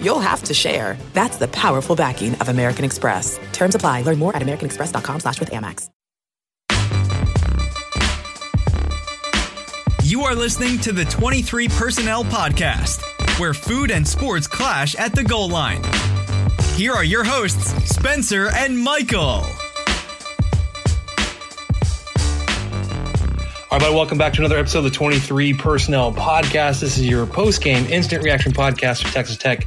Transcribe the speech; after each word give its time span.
you'll 0.00 0.20
have 0.20 0.42
to 0.44 0.54
share. 0.54 0.96
That's 1.12 1.36
the 1.36 1.48
powerful 1.48 1.94
backing 1.96 2.34
of 2.36 2.48
American 2.48 2.84
Express. 2.84 3.38
Terms 3.52 3.74
apply. 3.74 4.02
Learn 4.02 4.18
more 4.18 4.34
at 4.34 4.42
americanexpress.com 4.42 5.20
slash 5.20 5.40
with 5.40 5.50
Amex. 5.50 5.90
You 10.06 10.22
are 10.22 10.36
listening 10.36 10.78
to 10.82 10.92
the 10.92 11.04
23 11.04 11.66
Personnel 11.66 12.22
Podcast, 12.22 13.02
where 13.40 13.52
food 13.52 13.90
and 13.90 14.06
sports 14.06 14.46
clash 14.46 14.94
at 14.94 15.12
the 15.12 15.24
goal 15.24 15.48
line. 15.48 15.82
Here 16.74 16.92
are 16.92 17.02
your 17.02 17.24
hosts, 17.24 17.72
Spencer 17.92 18.48
and 18.54 18.78
Michael. 18.78 19.44
All 23.76 23.82
right, 23.82 23.92
welcome 23.94 24.16
back 24.16 24.32
to 24.32 24.38
another 24.38 24.56
episode 24.56 24.78
of 24.78 24.84
the 24.84 24.90
23 24.90 25.52
Personnel 25.52 26.10
Podcast. 26.10 26.80
This 26.80 26.96
is 26.96 27.06
your 27.06 27.26
post-game 27.26 27.84
instant 27.92 28.24
reaction 28.24 28.52
podcast 28.52 29.04
for 29.04 29.12
Texas 29.12 29.36
Tech, 29.36 29.66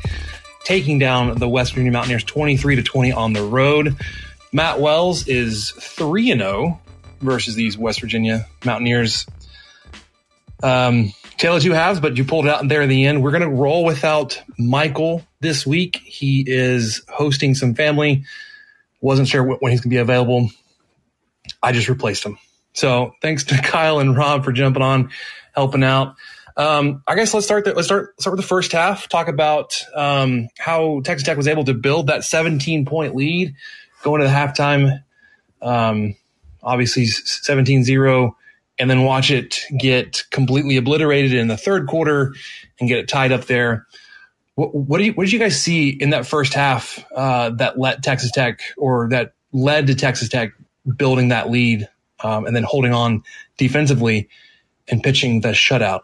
taking 0.63 0.97
down 0.97 1.37
the 1.37 1.47
West 1.47 1.73
Virginia 1.73 1.91
Mountaineers 1.91 2.23
23 2.23 2.77
to 2.77 2.81
20 2.81 3.11
on 3.11 3.33
the 3.33 3.43
road. 3.43 3.95
Matt 4.51 4.79
Wells 4.79 5.27
is 5.27 5.73
3 5.79 6.31
and 6.31 6.41
0 6.41 6.81
versus 7.21 7.53
these 7.53 7.77
West 7.77 8.01
Virginia 8.01 8.47
Mountaineers. 8.65 9.27
Um, 10.63 11.13
tail 11.37 11.57
of 11.57 11.61
two 11.61 11.73
halves, 11.73 11.99
but 11.99 12.17
you 12.17 12.25
pulled 12.25 12.47
it 12.47 12.51
out 12.51 12.67
there 12.67 12.81
in 12.81 12.89
the 12.89 13.05
end. 13.05 13.21
We're 13.21 13.29
going 13.29 13.43
to 13.43 13.47
roll 13.47 13.85
without 13.85 14.41
Michael 14.57 15.23
this 15.39 15.67
week. 15.67 15.97
He 16.03 16.43
is 16.47 17.03
hosting 17.09 17.53
some 17.53 17.75
family. 17.75 18.23
Wasn't 19.01 19.27
sure 19.27 19.43
when 19.43 19.71
he's 19.71 19.81
going 19.81 19.91
to 19.91 19.95
be 19.95 19.97
available. 19.97 20.49
I 21.61 21.73
just 21.73 21.89
replaced 21.89 22.23
him. 22.25 22.39
So 22.73 23.13
thanks 23.21 23.45
to 23.45 23.57
Kyle 23.63 23.99
and 23.99 24.15
Rob 24.15 24.43
for 24.43 24.51
jumping 24.51 24.83
on, 24.83 25.11
helping 25.53 25.83
out. 25.83 26.15
Um, 26.57 27.03
I 27.07 27.15
guess 27.15 27.33
let's 27.33 27.45
start. 27.45 27.65
The, 27.65 27.73
let's 27.73 27.87
start 27.87 28.19
start 28.19 28.35
with 28.35 28.43
the 28.43 28.47
first 28.47 28.73
half. 28.73 29.07
Talk 29.07 29.29
about 29.29 29.81
um, 29.95 30.49
how 30.57 30.99
Texas 31.01 31.25
Tech 31.25 31.37
was 31.37 31.47
able 31.47 31.63
to 31.65 31.73
build 31.73 32.07
that 32.07 32.23
17 32.23 32.85
point 32.85 33.15
lead 33.15 33.55
going 34.03 34.21
to 34.21 34.27
the 34.27 34.33
halftime. 34.33 35.03
Um, 35.61 36.15
obviously 36.63 37.05
17-0 37.05 38.31
and 38.77 38.89
then 38.89 39.03
watch 39.03 39.31
it 39.31 39.61
get 39.77 40.23
completely 40.29 40.77
obliterated 40.77 41.33
in 41.33 41.47
the 41.47 41.57
third 41.57 41.87
quarter 41.87 42.33
and 42.79 42.87
get 42.87 42.99
it 42.99 43.07
tied 43.07 43.31
up 43.31 43.45
there. 43.45 43.85
What, 44.55 44.73
what, 44.73 44.97
do 44.97 45.05
you, 45.05 45.13
what 45.13 45.25
did 45.25 45.33
you 45.33 45.39
guys 45.39 45.61
see 45.61 45.89
in 45.89 46.11
that 46.11 46.25
first 46.25 46.53
half 46.53 47.03
uh, 47.15 47.51
that 47.51 47.77
let 47.77 48.03
Texas 48.03 48.31
Tech 48.31 48.61
or 48.77 49.09
that 49.09 49.33
led 49.51 49.87
to 49.87 49.95
Texas 49.95 50.29
Tech 50.29 50.51
building 50.97 51.29
that 51.29 51.49
lead 51.49 51.87
um, 52.23 52.45
and 52.45 52.55
then 52.55 52.63
holding 52.63 52.93
on 52.93 53.23
defensively 53.57 54.29
and 54.87 55.03
pitching 55.03 55.41
the 55.41 55.49
shutout? 55.49 56.01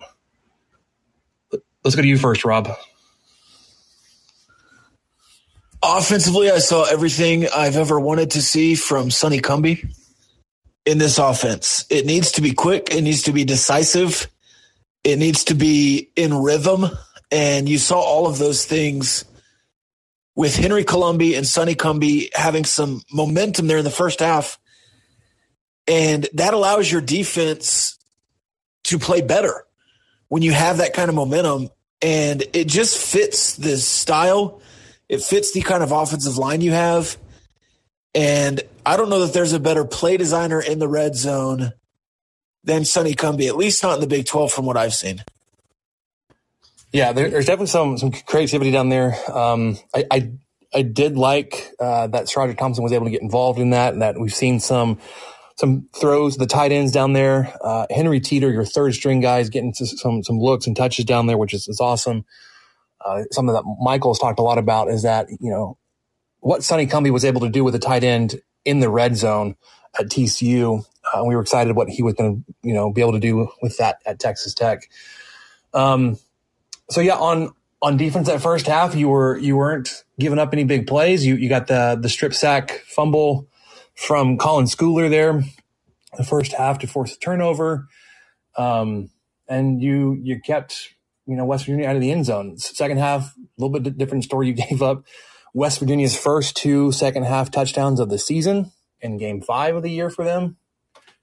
Let's 1.83 1.95
go 1.95 2.01
to 2.01 2.07
you 2.07 2.17
first, 2.17 2.45
Rob. 2.45 2.69
Offensively, 5.83 6.49
I 6.49 6.57
saw 6.57 6.85
everything 6.85 7.47
I've 7.55 7.77
ever 7.77 7.99
wanted 7.99 8.31
to 8.31 8.41
see 8.41 8.73
from 8.73 9.11
Sonny 9.11 9.39
Cumbie 9.39 9.93
in 10.85 10.97
this 10.97 11.19
offense. 11.19 11.85
It 11.89 12.07
needs 12.07 12.31
to 12.33 12.41
be 12.41 12.53
quick. 12.53 12.89
It 12.91 13.03
needs 13.03 13.23
to 13.23 13.31
be 13.31 13.45
decisive. 13.45 14.27
It 15.03 15.19
needs 15.19 15.43
to 15.45 15.53
be 15.53 16.09
in 16.15 16.33
rhythm. 16.33 16.85
And 17.31 17.69
you 17.69 17.77
saw 17.77 17.99
all 17.99 18.25
of 18.25 18.39
those 18.39 18.65
things 18.65 19.25
with 20.35 20.55
Henry 20.55 20.83
Colombi 20.83 21.35
and 21.35 21.45
Sonny 21.45 21.75
Cumbie 21.75 22.29
having 22.33 22.65
some 22.65 23.01
momentum 23.11 23.67
there 23.67 23.77
in 23.77 23.83
the 23.83 23.91
first 23.91 24.19
half. 24.19 24.59
And 25.87 26.27
that 26.33 26.53
allows 26.53 26.91
your 26.91 27.01
defense 27.01 27.97
to 28.85 28.99
play 28.99 29.21
better 29.21 29.65
when 30.27 30.41
you 30.41 30.51
have 30.51 30.77
that 30.77 30.93
kind 30.93 31.09
of 31.09 31.15
momentum. 31.15 31.69
And 32.01 32.43
it 32.53 32.67
just 32.67 32.97
fits 32.97 33.55
this 33.55 33.87
style. 33.87 34.61
It 35.07 35.21
fits 35.21 35.51
the 35.53 35.61
kind 35.61 35.83
of 35.83 35.91
offensive 35.91 36.37
line 36.37 36.61
you 36.61 36.71
have. 36.71 37.17
And 38.13 38.61
I 38.85 38.97
don't 38.97 39.09
know 39.09 39.25
that 39.25 39.33
there's 39.33 39.53
a 39.53 39.59
better 39.59 39.85
play 39.85 40.17
designer 40.17 40.61
in 40.61 40.79
the 40.79 40.87
red 40.87 41.15
zone 41.15 41.73
than 42.63 42.85
Sonny 42.85 43.13
Cumbie, 43.13 43.47
at 43.47 43.57
least 43.57 43.83
not 43.83 43.95
in 43.95 44.01
the 44.01 44.07
Big 44.07 44.25
12 44.25 44.51
from 44.51 44.65
what 44.65 44.77
I've 44.77 44.93
seen. 44.93 45.23
Yeah, 46.91 47.11
there, 47.11 47.29
there's 47.29 47.45
definitely 47.45 47.67
some 47.67 47.97
some 47.97 48.11
creativity 48.11 48.71
down 48.71 48.87
there. 48.87 49.15
Um, 49.29 49.77
I, 49.93 50.05
I, 50.09 50.31
I 50.73 50.81
did 50.81 51.17
like 51.17 51.71
uh, 51.77 52.07
that 52.07 52.27
SaRodorick 52.27 52.57
Thompson 52.57 52.83
was 52.85 52.93
able 52.93 53.05
to 53.05 53.11
get 53.11 53.21
involved 53.21 53.59
in 53.59 53.71
that, 53.71 53.91
and 53.93 54.01
that 54.01 54.17
we've 54.17 54.33
seen 54.33 54.61
some 54.61 54.99
some 55.55 55.87
throws, 55.95 56.37
the 56.37 56.45
tight 56.45 56.71
ends 56.71 56.91
down 56.91 57.13
there. 57.13 57.53
Uh, 57.61 57.85
Henry 57.89 58.19
Teeter, 58.19 58.51
your 58.51 58.65
third 58.65 58.93
string 58.93 59.21
guy, 59.21 59.39
is 59.39 59.49
getting 59.49 59.73
some 59.73 60.23
some 60.23 60.39
looks 60.39 60.67
and 60.67 60.75
touches 60.75 61.05
down 61.05 61.27
there, 61.27 61.37
which 61.37 61.53
is, 61.53 61.67
is 61.67 61.79
awesome. 61.79 62.25
Uh, 63.03 63.23
something 63.31 63.53
that 63.53 63.63
Michael's 63.81 64.19
talked 64.19 64.39
a 64.39 64.43
lot 64.43 64.57
about 64.57 64.89
is 64.89 65.03
that 65.03 65.27
you 65.29 65.49
know 65.49 65.77
what 66.39 66.63
Sonny 66.63 66.87
Cumbie 66.87 67.11
was 67.11 67.25
able 67.25 67.41
to 67.41 67.49
do 67.49 67.63
with 67.63 67.73
a 67.73 67.79
tight 67.79 68.03
end 68.03 68.41
in 68.65 68.79
the 68.79 68.89
red 68.89 69.15
zone 69.15 69.55
at 69.97 70.07
TCU. 70.07 70.85
Uh, 71.13 71.23
we 71.23 71.35
were 71.35 71.41
excited 71.41 71.75
what 71.75 71.89
he 71.89 72.03
was 72.03 72.15
going 72.15 72.35
to, 72.35 72.53
you 72.67 72.73
know, 72.73 72.91
be 72.91 73.01
able 73.01 73.13
to 73.13 73.19
do 73.19 73.49
with 73.61 73.77
that 73.77 73.99
at 74.05 74.19
Texas 74.19 74.53
Tech. 74.53 74.89
Um, 75.73 76.17
so 76.89 77.01
yeah, 77.01 77.15
on 77.15 77.53
on 77.81 77.97
defense 77.97 78.27
that 78.27 78.41
first 78.41 78.67
half, 78.67 78.95
you 78.95 79.09
were 79.09 79.37
you 79.37 79.55
weren't 79.55 80.03
giving 80.19 80.39
up 80.39 80.51
any 80.51 80.63
big 80.63 80.87
plays. 80.87 81.25
You 81.25 81.35
you 81.35 81.47
got 81.47 81.67
the 81.67 81.97
the 81.99 82.09
strip 82.09 82.33
sack 82.33 82.83
fumble 82.87 83.47
from 83.95 84.37
Colin 84.37 84.65
Schooler 84.65 85.09
there, 85.09 85.43
the 86.17 86.23
first 86.23 86.53
half 86.53 86.79
to 86.79 86.87
force 86.87 87.15
a 87.15 87.19
turnover, 87.19 87.87
um, 88.57 89.09
and 89.47 89.81
you 89.81 90.19
you 90.21 90.39
kept 90.39 90.93
you 91.25 91.35
know 91.35 91.45
West 91.45 91.65
Virginia 91.65 91.87
out 91.87 91.95
of 91.95 92.01
the 92.01 92.11
end 92.11 92.25
zone. 92.25 92.57
Second 92.57 92.97
half, 92.97 93.35
a 93.35 93.61
little 93.61 93.79
bit 93.79 93.97
different 93.97 94.23
story. 94.23 94.47
You 94.47 94.53
gave 94.69 94.81
up 94.81 95.03
West 95.53 95.79
Virginia's 95.79 96.17
first 96.17 96.55
two 96.55 96.91
second 96.91 97.23
half 97.23 97.51
touchdowns 97.51 97.99
of 97.99 98.09
the 98.09 98.19
season 98.19 98.71
in 99.01 99.17
game 99.17 99.41
five 99.41 99.75
of 99.75 99.83
the 99.83 99.91
year 99.91 100.09
for 100.09 100.25
them. 100.25 100.57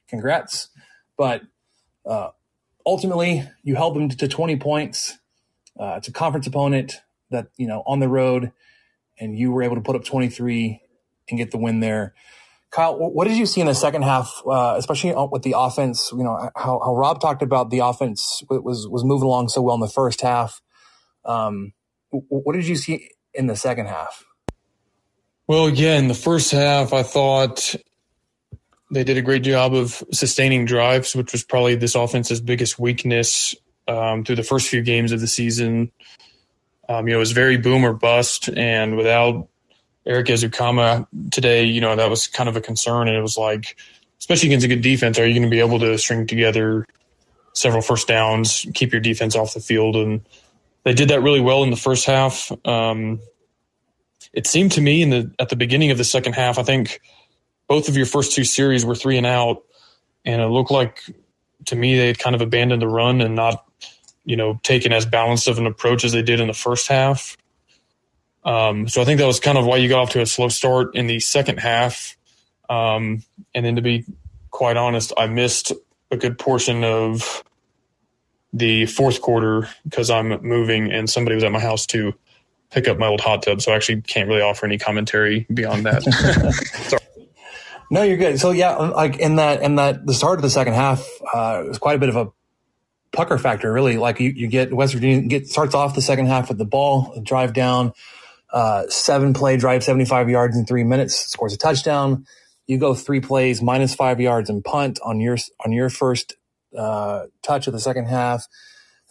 Congrats. 0.09 0.69
But 1.17 1.43
uh, 2.05 2.31
ultimately, 2.85 3.49
you 3.63 3.77
held 3.77 3.95
them 3.95 4.09
to 4.09 4.29
20 4.29 4.57
points. 4.57 5.19
Uh, 5.79 5.95
it's 5.97 6.09
a 6.09 6.13
conference 6.13 6.47
opponent 6.47 6.95
that, 7.31 7.49
you 7.57 7.67
know, 7.67 7.83
on 7.87 8.01
the 8.01 8.09
road, 8.09 8.53
and 9.19 9.39
you 9.39 9.53
were 9.53 9.63
able 9.63 9.77
to 9.77 9.83
put 9.83 9.97
up 9.97 10.05
23 10.05 10.81
and 11.29 11.39
get 11.39 11.51
the 11.51 11.59
win 11.59 11.81
there. 11.81 12.15
Kyle, 12.73 12.97
what 12.97 13.29
did 13.29 13.37
you 13.37 13.45
see 13.45 13.61
in 13.61 13.67
the 13.67 13.75
second 13.75 14.03
half, 14.03 14.43
uh, 14.47 14.75
especially 14.79 15.15
with 15.31 15.43
the 15.43 15.55
offense? 15.57 16.11
You 16.11 16.25
know 16.25 16.51
how, 16.57 16.81
how 16.83 16.97
Rob 16.97 17.21
talked 17.21 17.43
about 17.43 17.69
the 17.69 17.81
offense 17.81 18.43
was 18.49 18.89
was 18.89 19.05
moving 19.05 19.27
along 19.27 19.49
so 19.49 19.61
well 19.61 19.75
in 19.75 19.81
the 19.83 19.89
first 19.89 20.23
half. 20.23 20.63
Um, 21.25 21.75
what 22.11 22.55
did 22.55 22.67
you 22.67 22.77
see 22.77 23.11
in 23.35 23.47
the 23.47 23.57
second 23.57 23.87
half? 23.87 24.25
Well, 25.47 25.69
yeah, 25.69 25.99
in 25.99 26.09
the 26.09 26.15
first 26.15 26.51
half, 26.51 26.95
I 26.95 27.03
thought 27.03 27.75
they 28.91 29.05
did 29.05 29.19
a 29.19 29.23
great 29.23 29.43
job 29.43 29.75
of 29.75 30.03
sustaining 30.11 30.65
drives, 30.65 31.15
which 31.15 31.33
was 31.33 31.45
probably 31.45 31.75
this 31.75 31.95
offense's 31.95 32.41
biggest 32.41 32.79
weakness 32.79 33.55
um, 33.87 34.25
through 34.25 34.37
the 34.37 34.43
first 34.43 34.69
few 34.69 34.81
games 34.81 35.13
of 35.13 35.21
the 35.21 35.27
season. 35.27 35.93
Um, 36.89 37.07
you 37.07 37.13
know, 37.13 37.19
it 37.19 37.21
was 37.21 37.33
very 37.33 37.59
boom 37.59 37.85
or 37.85 37.93
bust, 37.93 38.49
and 38.49 38.97
without 38.97 39.49
Erik 40.07 40.27
Ezukanma 40.27 41.07
today, 41.31 41.65
you 41.65 41.81
know, 41.81 41.95
that 41.95 42.11
was 42.11 42.27
kind 42.27 42.49
of 42.49 42.57
a 42.57 42.61
concern. 42.61 43.09
And 43.09 43.17
it 43.17 43.23
was 43.23 43.37
like, 43.37 43.77
especially 44.19 44.49
against 44.49 44.65
a 44.65 44.69
good 44.69 44.83
defense, 44.83 45.19
are 45.19 45.27
you 45.27 45.35
going 45.35 45.43
to 45.45 45.51
be 45.51 45.61
able 45.61 45.79
to 45.81 45.97
string 45.99 46.27
together 46.27 46.87
several 47.55 47.83
first 47.83 48.09
downs, 48.09 48.67
keep 48.75 48.93
your 48.93 49.01
defense 49.01 49.37
off 49.37 49.55
the 49.55 49.61
field? 49.61 49.97
And 49.97 50.23
they 50.85 50.95
did 50.95 51.09
that 51.11 51.23
really 51.23 51.41
well 51.41 51.63
in 51.63 51.71
the 51.71 51.77
first 51.77 52.07
half. 52.07 52.51
Um, 52.67 53.21
it 54.33 54.47
seemed 54.47 54.73
to 54.73 54.81
me 54.81 55.03
in 55.03 55.11
the 55.11 55.31
at 55.39 55.49
the 55.51 55.57
beginning 55.57 55.91
of 55.91 55.99
the 55.99 56.05
second 56.05 56.35
half, 56.35 56.59
I 56.59 56.63
think 56.63 57.01
both 57.69 57.89
of 57.89 57.97
your 57.97 58.07
first 58.07 58.35
two 58.35 58.45
series 58.45 58.85
were 58.85 58.95
three 58.95 59.19
and 59.19 59.27
out, 59.27 59.63
and 60.25 60.41
it 60.41 60.47
looked 60.47 60.71
like 60.71 61.03
to 61.67 61.77
me 61.77 61.97
they 61.97 62.09
had 62.09 62.19
kind 62.19 62.35
of 62.35 62.41
abandoned 62.41 62.83
the 62.83 62.89
run 62.89 63.21
and 63.21 63.35
not, 63.35 63.65
you 64.25 64.37
know, 64.37 64.59
taken 64.63 64.93
as 64.93 65.07
balanced 65.07 65.49
of 65.49 65.59
an 65.59 65.67
approach 65.67 66.05
as 66.05 66.13
they 66.13 66.23
did 66.23 66.41
in 66.41 66.49
the 66.49 66.55
first 66.55 66.89
half. 66.89 67.37
Um, 68.45 68.89
so 68.89 69.01
I 69.01 69.05
think 69.05 69.19
that 69.21 69.27
was 69.27 69.41
kind 69.41 69.59
of 69.59 69.67
why 69.67 69.77
you 69.77 69.89
got 69.89 70.01
off 70.01 70.11
to 70.11 70.21
a 70.21 70.27
slow 70.27 70.49
start 70.49 70.95
in 70.95 71.07
the 71.07 71.21
second 71.21 71.59
half. 71.59 72.17
Um, 72.69 73.23
and 73.55 73.65
then 73.65 73.77
to 73.77 73.83
be 73.83 74.05
quite 74.51 74.77
honest, 74.77 75.13
I 75.17 75.27
missed 75.27 75.73
a 76.11 76.17
good 76.17 76.39
portion 76.39 76.85
of 76.85 77.45
the 78.53 78.87
fourth 78.87 79.21
quarter 79.21 79.69
because 79.85 80.11
I'm 80.11 80.29
moving 80.43 80.93
and 80.93 81.09
somebody 81.09 81.35
was 81.35 81.45
at 81.45 81.53
my 81.53 81.61
house 81.61 81.87
to 81.87 82.15
pick 82.71 82.89
up 82.89 82.99
my 82.99 83.07
old 83.07 83.21
hot 83.21 83.43
tub. 83.43 83.63
So 83.63 83.73
I 83.73 83.77
actually 83.77 84.03
can't 84.03 84.29
really 84.29 84.43
offer 84.43 84.67
any 84.67 84.79
commentary 84.79 85.47
beyond 85.53 85.87
that. 85.87 87.01
No, 87.93 88.01
you're 88.01 88.17
good. 88.17 88.41
So 88.41 88.53
yeah, 88.53 88.75
like 88.75 89.19
in 89.19 89.37
that 89.37 89.61
in 89.61 89.75
that 89.75 90.07
the 90.07 90.15
start 90.15 90.39
of 90.39 90.43
the 90.43 90.49
second 90.49 90.73
half 90.73 91.07
uh, 91.35 91.65
was 91.69 91.77
quite 91.77 91.97
a 91.97 91.99
bit 91.99 92.09
of 92.09 92.17
a 92.17 92.33
pucker 93.15 93.37
factor. 93.37 93.71
Really, 93.71 93.99
like 93.99 94.19
you, 94.19 94.31
you 94.31 94.49
get 94.49 94.73
West 94.73 94.95
Virginia 94.95 95.29
get 95.29 95.47
starts 95.47 95.75
off 95.75 95.95
the 95.95 96.01
second 96.01 96.25
half 96.25 96.49
with 96.49 96.57
the 96.57 96.65
ball, 96.65 97.21
drive 97.23 97.53
down, 97.53 97.93
uh, 98.53 98.87
seven 98.89 99.33
play 99.33 99.57
drive, 99.57 99.83
seventy 99.83 100.05
five 100.05 100.29
yards 100.29 100.57
in 100.57 100.67
three 100.67 100.85
minutes, 100.85 101.15
scores 101.15 101.55
a 101.55 101.59
touchdown. 101.59 102.27
You 102.67 102.79
go 102.79 102.95
three 102.95 103.21
plays, 103.21 103.61
minus 103.61 103.95
five 103.95 104.21
yards, 104.21 104.49
and 104.51 104.63
punt 104.63 104.99
on 105.05 105.21
your 105.21 105.37
on 105.65 105.73
your 105.73 105.89
first 105.89 106.37
uh, 106.77 107.25
touch 107.43 107.67
of 107.67 107.73
the 107.73 107.81
second 107.81 108.07
half. 108.07 108.47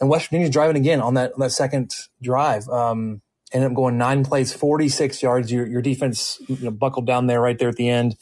And 0.00 0.08
West 0.08 0.26
Virginia's 0.30 0.50
driving 0.50 0.76
again 0.76 1.00
on 1.00 1.14
that 1.14 1.32
on 1.34 1.40
that 1.40 1.50
second 1.50 1.92
drive. 2.22 2.68
Um, 2.68 3.22
ended 3.52 3.70
up 3.70 3.76
going 3.76 3.98
nine 3.98 4.24
plays, 4.24 4.52
46 4.52 5.22
yards. 5.22 5.52
Your, 5.52 5.66
your 5.66 5.82
defense 5.82 6.40
you 6.48 6.56
know, 6.64 6.70
buckled 6.70 7.06
down 7.06 7.26
there 7.26 7.40
right 7.40 7.58
there 7.58 7.68
at 7.68 7.76
the 7.76 7.88
end, 7.88 8.16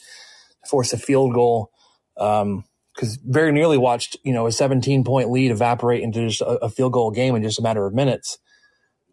forced 0.68 0.92
a 0.92 0.98
field 0.98 1.32
goal. 1.34 1.70
Um, 2.16 2.64
cause 2.98 3.18
very 3.24 3.52
nearly 3.52 3.78
watched, 3.78 4.16
you 4.24 4.32
know, 4.32 4.46
a 4.46 4.52
17 4.52 5.04
point 5.04 5.30
lead 5.30 5.50
evaporate 5.50 6.02
into 6.02 6.28
just 6.28 6.42
a, 6.42 6.64
a 6.64 6.68
field 6.68 6.92
goal 6.92 7.10
game 7.10 7.34
in 7.34 7.42
just 7.42 7.58
a 7.58 7.62
matter 7.62 7.86
of 7.86 7.94
minutes. 7.94 8.38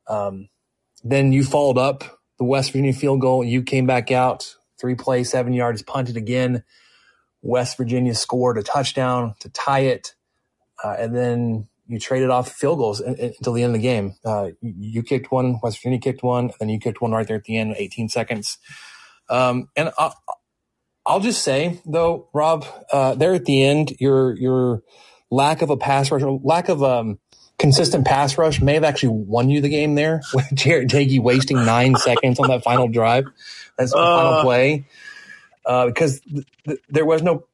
Um, 0.08 0.50
then 1.10 1.32
you 1.32 1.44
followed 1.44 1.78
up 1.78 2.04
the 2.38 2.44
West 2.44 2.72
Virginia 2.72 2.94
field 2.94 3.22
goal. 3.22 3.44
You 3.44 3.64
came 3.64 3.86
back 3.86 4.12
out 4.12 4.56
three 4.80 4.96
plays, 4.96 5.30
seven 5.30 5.54
yards, 5.54 5.82
punted 5.82 6.18
again. 6.18 6.64
West 7.42 7.78
Virginia 7.78 8.14
scored 8.14 8.58
a 8.58 8.64
touchdown 8.64 9.36
to 9.40 9.50
tie 9.50 9.82
it. 9.82 10.16
Uh, 10.84 10.96
and 11.00 11.16
then 11.16 11.68
you 11.88 12.00
traded 12.00 12.30
off 12.30 12.52
field 12.52 12.78
goals 12.78 13.00
in, 13.00 13.16
in, 13.16 13.34
until 13.38 13.54
the 13.54 13.64
end 13.64 13.76
of 13.76 13.82
the 13.82 13.88
game. 13.88 14.16
Uh, 14.26 14.50
you, 14.62 14.74
you, 14.78 15.04
kicked 15.04 15.32
one, 15.32 15.60
West 15.64 15.78
Virginia 15.80 16.00
kicked 16.00 16.24
one, 16.24 16.46
and 16.46 16.54
then 16.60 16.70
you 16.70 16.80
kicked 16.80 17.02
one 17.02 17.12
right 17.12 17.28
there 17.28 17.38
at 17.38 17.46
the 17.46 17.58
end, 17.58 17.76
18 17.78 18.10
seconds. 18.10 18.58
Um, 19.30 19.70
and 19.76 19.92
I'll, 19.98 20.16
I'll, 21.06 21.20
just 21.20 21.44
say 21.44 21.82
though, 21.86 22.30
Rob, 22.34 22.66
uh, 22.92 23.16
there 23.16 23.34
at 23.34 23.46
the 23.46 23.64
end, 23.64 23.94
your 24.00 24.38
your 24.38 24.84
lack 25.30 25.62
of 25.62 25.70
a 25.70 25.78
pass 25.78 26.12
rush, 26.12 26.22
lack 26.44 26.70
of 26.70 26.82
um, 26.82 27.20
consistent 27.60 28.06
pass 28.06 28.38
rush, 28.38 28.62
may 28.62 28.76
have 28.76 28.84
actually 28.84 29.10
won 29.10 29.50
you 29.50 29.62
the 29.62 29.70
game 29.70 29.96
there. 29.96 30.22
With 30.34 30.46
Jarret 30.54 30.88
Doege 30.88 31.20
wasting 31.20 31.66
nine 31.66 31.96
seconds 31.98 32.40
on 32.40 32.50
that 32.50 32.64
final 32.64 32.88
drive, 32.88 33.26
that's 33.78 33.92
the 33.92 33.98
uh, 33.98 34.22
final 34.22 34.42
play, 34.44 34.86
uh, 35.66 35.86
because 35.88 36.20
th- 36.22 36.46
th- 36.66 36.80
there 36.90 37.06
was 37.06 37.22
no, 37.22 37.46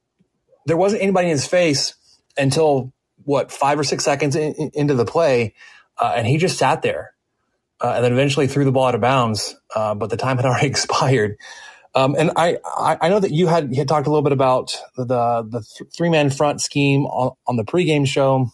there 0.66 0.76
wasn't 0.76 1.02
anybody 1.02 1.28
in 1.28 1.32
his 1.32 1.46
face 1.46 1.94
until 2.36 2.92
what 3.24 3.50
five 3.50 3.78
or 3.78 3.84
six 3.84 4.04
seconds 4.04 4.36
in, 4.36 4.54
in, 4.54 4.70
into 4.74 4.94
the 4.94 5.04
play, 5.04 5.54
uh, 5.98 6.12
and 6.16 6.26
he 6.26 6.36
just 6.36 6.58
sat 6.58 6.82
there, 6.82 7.14
uh, 7.80 7.92
and 7.96 8.04
then 8.04 8.12
eventually 8.12 8.46
threw 8.46 8.64
the 8.64 8.72
ball 8.72 8.86
out 8.86 8.94
of 8.94 9.00
bounds. 9.00 9.56
Uh, 9.74 9.94
but 9.94 10.10
the 10.10 10.16
time 10.16 10.36
had 10.36 10.46
already 10.46 10.66
expired. 10.66 11.38
Um, 11.96 12.16
and 12.18 12.32
I, 12.34 12.58
I 12.76 13.08
know 13.08 13.20
that 13.20 13.30
you 13.30 13.46
had 13.46 13.70
you 13.70 13.76
had 13.76 13.86
talked 13.86 14.08
a 14.08 14.10
little 14.10 14.24
bit 14.24 14.32
about 14.32 14.76
the 14.96 15.04
the 15.06 15.64
three 15.96 16.08
man 16.08 16.28
front 16.28 16.60
scheme 16.60 17.06
on, 17.06 17.36
on 17.46 17.56
the 17.56 17.64
pregame 17.64 18.04
show. 18.04 18.50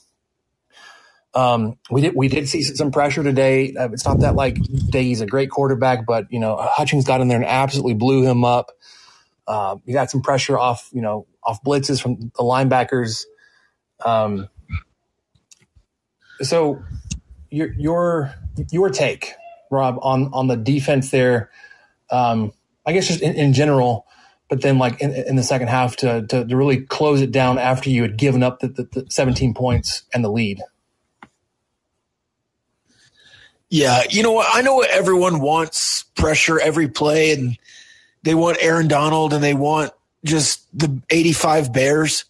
Um, 1.33 1.79
we 1.91 2.01
did 2.01 2.15
we 2.17 2.29
did 2.29 2.49
see 2.49 2.63
some 2.63 2.91
pressure 2.91 3.23
today. 3.23 3.75
Uh, 3.75 3.89
it's 3.93 4.05
not 4.05 4.21
that 4.21 4.35
like 4.35 4.57
Doege's 4.57 5.21
a 5.21 5.27
great 5.27 5.51
quarterback, 5.51 6.05
but 6.07 6.27
you 6.31 6.41
know 6.41 6.57
Hutchings 6.59 7.05
got 7.05 7.21
in 7.21 7.29
there 7.29 7.37
and 7.37 7.47
absolutely 7.47 7.95
blew 7.95 8.27
him 8.27 8.45
up. 8.45 8.71
Uh, 9.47 9.77
you 9.85 9.93
got 9.93 10.11
some 10.11 10.23
pressure 10.23 10.59
off 10.59 10.89
you 10.93 11.03
know 11.03 11.27
off 11.43 11.63
blitzes 11.63 12.03
from 12.03 12.19
the 12.19 12.43
linebackers. 12.43 13.25
Um, 14.05 14.49
so 16.41 16.83
your 17.51 17.73
your 17.75 18.35
your 18.71 18.91
take, 18.91 19.33
Rob, 19.71 19.99
on 20.03 20.31
on 20.33 20.49
the 20.49 20.57
defense 20.57 21.11
there. 21.11 21.51
Um, 22.11 22.53
I 22.85 22.93
guess 22.93 23.07
just 23.07 23.21
in, 23.21 23.35
in, 23.35 23.53
general, 23.53 24.07
but 24.49 24.63
then 24.63 24.79
like 24.79 25.01
in, 25.01 25.13
in 25.15 25.37
the 25.37 25.45
second 25.45 25.69
half 25.69 25.97
to, 25.97 26.27
to, 26.27 26.45
to 26.45 26.57
really 26.57 26.81
close 26.81 27.21
it 27.21 27.31
down 27.31 27.59
after 27.59 27.89
you 27.89 28.03
had 28.03 28.17
given 28.17 28.43
up 28.43 28.59
the, 28.59 28.69
the, 28.69 29.03
the 29.03 29.07
17 29.09 29.55
points 29.55 30.03
and 30.13 30.25
the 30.25 30.31
lead. 30.31 30.61
Yeah, 33.71 34.03
you 34.11 34.23
know 34.25 34.33
what? 34.33 34.49
I 34.53 34.63
know 34.63 34.81
everyone 34.81 35.41
wants 35.41 36.03
pressure 36.17 36.61
every 36.61 36.89
play, 36.89 37.33
and 37.33 37.57
they 38.25 38.35
want 38.35 38.59
Aaron 38.61 38.89
Donald, 38.89 39.33
and 39.33 39.43
they 39.43 39.55
want 39.55 39.93
just 40.25 40.67
the 40.77 41.01
85 41.09 41.73
Bears. 41.73 42.25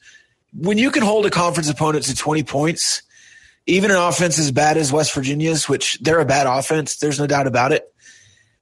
When 0.52 0.76
you 0.76 0.90
can 0.90 1.02
hold 1.02 1.24
a 1.24 1.30
conference 1.30 1.70
opponent 1.70 2.04
to 2.04 2.14
20 2.14 2.42
points, 2.42 3.02
even 3.66 3.90
an 3.90 3.96
offense 3.96 4.38
as 4.38 4.52
bad 4.52 4.76
as 4.76 4.92
West 4.92 5.14
Virginia's, 5.14 5.68
which 5.68 5.98
they're 6.00 6.20
a 6.20 6.26
bad 6.26 6.46
offense, 6.46 6.96
there's 6.96 7.18
no 7.18 7.26
doubt 7.26 7.46
about 7.46 7.72
it. 7.72 7.90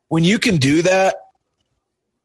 When 0.07 0.23
you 0.23 0.39
can 0.39 0.57
do 0.59 0.83
that, 0.83 1.17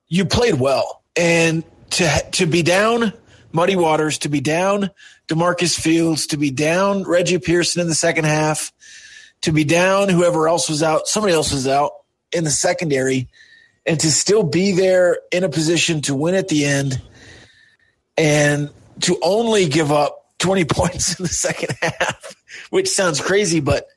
you 0.08 0.26
played 0.26 0.56
well. 0.56 1.02
And 1.16 1.64
to 1.92 2.26
to 2.34 2.46
be 2.46 2.62
down 2.62 3.14
Muddy 3.52 3.76
Waters, 3.76 4.20
to 4.20 4.30
be 4.30 4.42
down 4.42 4.92
DaMarcus 5.28 5.80
Fields, 5.80 6.28
to 6.28 6.38
be 6.38 6.52
down 6.52 7.04
Reggie 7.04 7.40
Pearson 7.40 7.82
in 7.82 7.88
the 7.88 7.96
second 7.96 8.26
half, 8.26 8.72
to 9.44 9.52
be 9.52 9.64
down 9.64 10.10
whoever 10.10 10.48
else 10.48 10.70
was 10.70 10.82
out, 10.82 11.08
somebody 11.08 11.34
else 11.34 11.52
was 11.52 11.68
out 11.68 11.92
in 12.32 12.44
the 12.44 12.50
secondary, 12.50 13.30
and 13.86 14.00
to 14.00 14.12
still 14.12 14.44
be 14.44 14.72
there 14.72 15.20
in 15.32 15.44
a 15.44 15.50
position 15.50 16.02
to 16.02 16.16
win 16.16 16.36
at 16.36 16.48
the 16.48 16.66
end 16.66 17.02
and 18.18 18.70
to 19.02 19.18
only 19.22 19.68
give 19.68 19.92
up 19.92 20.26
20 20.40 20.66
points 20.70 21.20
in 21.20 21.24
the 21.24 21.30
second 21.30 21.76
half, 21.82 22.36
which 22.70 22.90
sounds 22.90 23.22
crazy, 23.22 23.60
but 23.60 23.88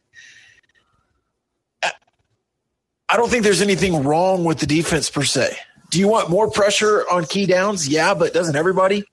I 3.08 3.16
don't 3.16 3.30
think 3.30 3.44
there's 3.44 3.62
anything 3.62 4.02
wrong 4.02 4.44
with 4.44 4.58
the 4.58 4.66
defense 4.66 5.10
per 5.10 5.22
se. 5.22 5.56
Do 5.90 6.00
you 6.00 6.08
want 6.08 6.28
more 6.28 6.50
pressure 6.50 7.04
on 7.08 7.24
key 7.24 7.46
downs? 7.46 7.88
Yeah, 7.88 8.14
but 8.14 8.34
doesn't 8.34 8.56
everybody? 8.56 9.04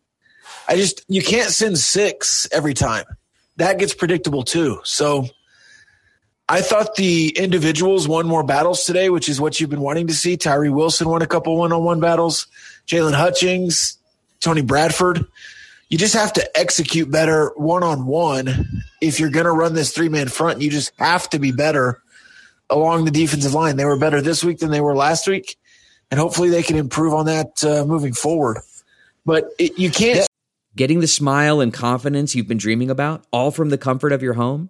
I 0.67 0.77
just, 0.77 1.05
you 1.07 1.21
can't 1.21 1.51
send 1.51 1.77
six 1.77 2.47
every 2.51 2.73
time. 2.73 3.05
That 3.57 3.77
gets 3.77 3.93
predictable 3.93 4.41
too. 4.41 4.79
So 4.83 5.27
I 6.49 6.61
thought 6.61 6.95
the 6.95 7.29
individuals 7.29 8.07
won 8.07 8.27
more 8.27 8.43
battles 8.43 8.85
today, 8.85 9.09
which 9.09 9.29
is 9.29 9.39
what 9.39 9.59
you've 9.59 9.69
been 9.69 9.81
wanting 9.81 10.07
to 10.07 10.13
see. 10.13 10.37
Tyree 10.37 10.69
Wilson 10.69 11.07
won 11.07 11.21
a 11.21 11.27
couple 11.27 11.57
one 11.57 11.71
on 11.71 11.83
one 11.83 11.99
battles. 11.99 12.47
Jaylon 12.85 13.13
Hutchings, 13.13 13.97
Tony 14.41 14.61
Bradford 14.61 15.25
you 15.93 15.99
just 15.99 16.15
have 16.15 16.33
to 16.33 16.57
execute 16.57 17.11
better 17.11 17.51
one 17.55 17.83
on 17.83 18.07
one 18.07 18.83
if 18.99 19.19
you're 19.19 19.29
going 19.29 19.45
to 19.45 19.51
run 19.51 19.75
this 19.75 19.93
three 19.93 20.09
man 20.09 20.27
front. 20.27 20.59
You 20.59 20.71
just 20.71 20.91
have 20.97 21.29
to 21.29 21.37
be 21.37 21.51
better 21.51 22.01
along 22.67 23.05
the 23.05 23.11
defensive 23.11 23.53
line. 23.53 23.75
They 23.75 23.85
were 23.85 23.99
better 23.99 24.19
this 24.19 24.43
week 24.43 24.57
than 24.57 24.71
they 24.71 24.81
were 24.81 24.95
last 24.95 25.27
week, 25.27 25.55
and 26.09 26.19
hopefully 26.19 26.49
they 26.49 26.63
can 26.63 26.77
improve 26.77 27.13
on 27.13 27.27
that 27.27 27.63
uh, 27.63 27.85
moving 27.85 28.13
forward. 28.13 28.57
But 29.23 29.51
it, 29.59 29.77
you 29.77 29.91
can't. 29.91 30.25
Getting 30.75 30.99
the 30.99 31.07
smile 31.07 31.61
and 31.61 31.71
confidence 31.71 32.33
you've 32.33 32.47
been 32.47 32.57
dreaming 32.57 32.89
about, 32.89 33.23
all 33.31 33.51
from 33.51 33.69
the 33.69 33.77
comfort 33.77 34.11
of 34.11 34.23
your 34.23 34.33
home, 34.33 34.69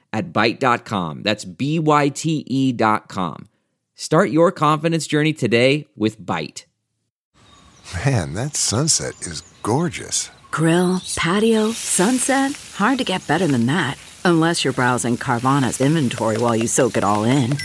at 0.13 0.33
Byte.com. 0.33 1.23
That's 1.23 1.45
B 1.45 1.79
Y 1.79 2.09
T 2.09 2.43
E.com. 2.47 3.47
Start 3.95 4.31
your 4.31 4.51
confidence 4.51 5.05
journey 5.07 5.33
today 5.33 5.87
with 5.95 6.19
Byte. 6.19 6.65
Man, 8.05 8.33
that 8.33 8.55
sunset 8.55 9.13
is 9.21 9.41
gorgeous. 9.63 10.31
Grill, 10.49 11.01
patio, 11.15 11.71
sunset. 11.71 12.53
Hard 12.75 12.97
to 12.97 13.03
get 13.03 13.27
better 13.27 13.47
than 13.47 13.65
that. 13.67 13.97
Unless 14.25 14.63
you're 14.63 14.73
browsing 14.73 15.17
Carvana's 15.17 15.81
inventory 15.81 16.37
while 16.37 16.55
you 16.55 16.67
soak 16.67 16.97
it 16.97 17.03
all 17.03 17.23
in. 17.23 17.57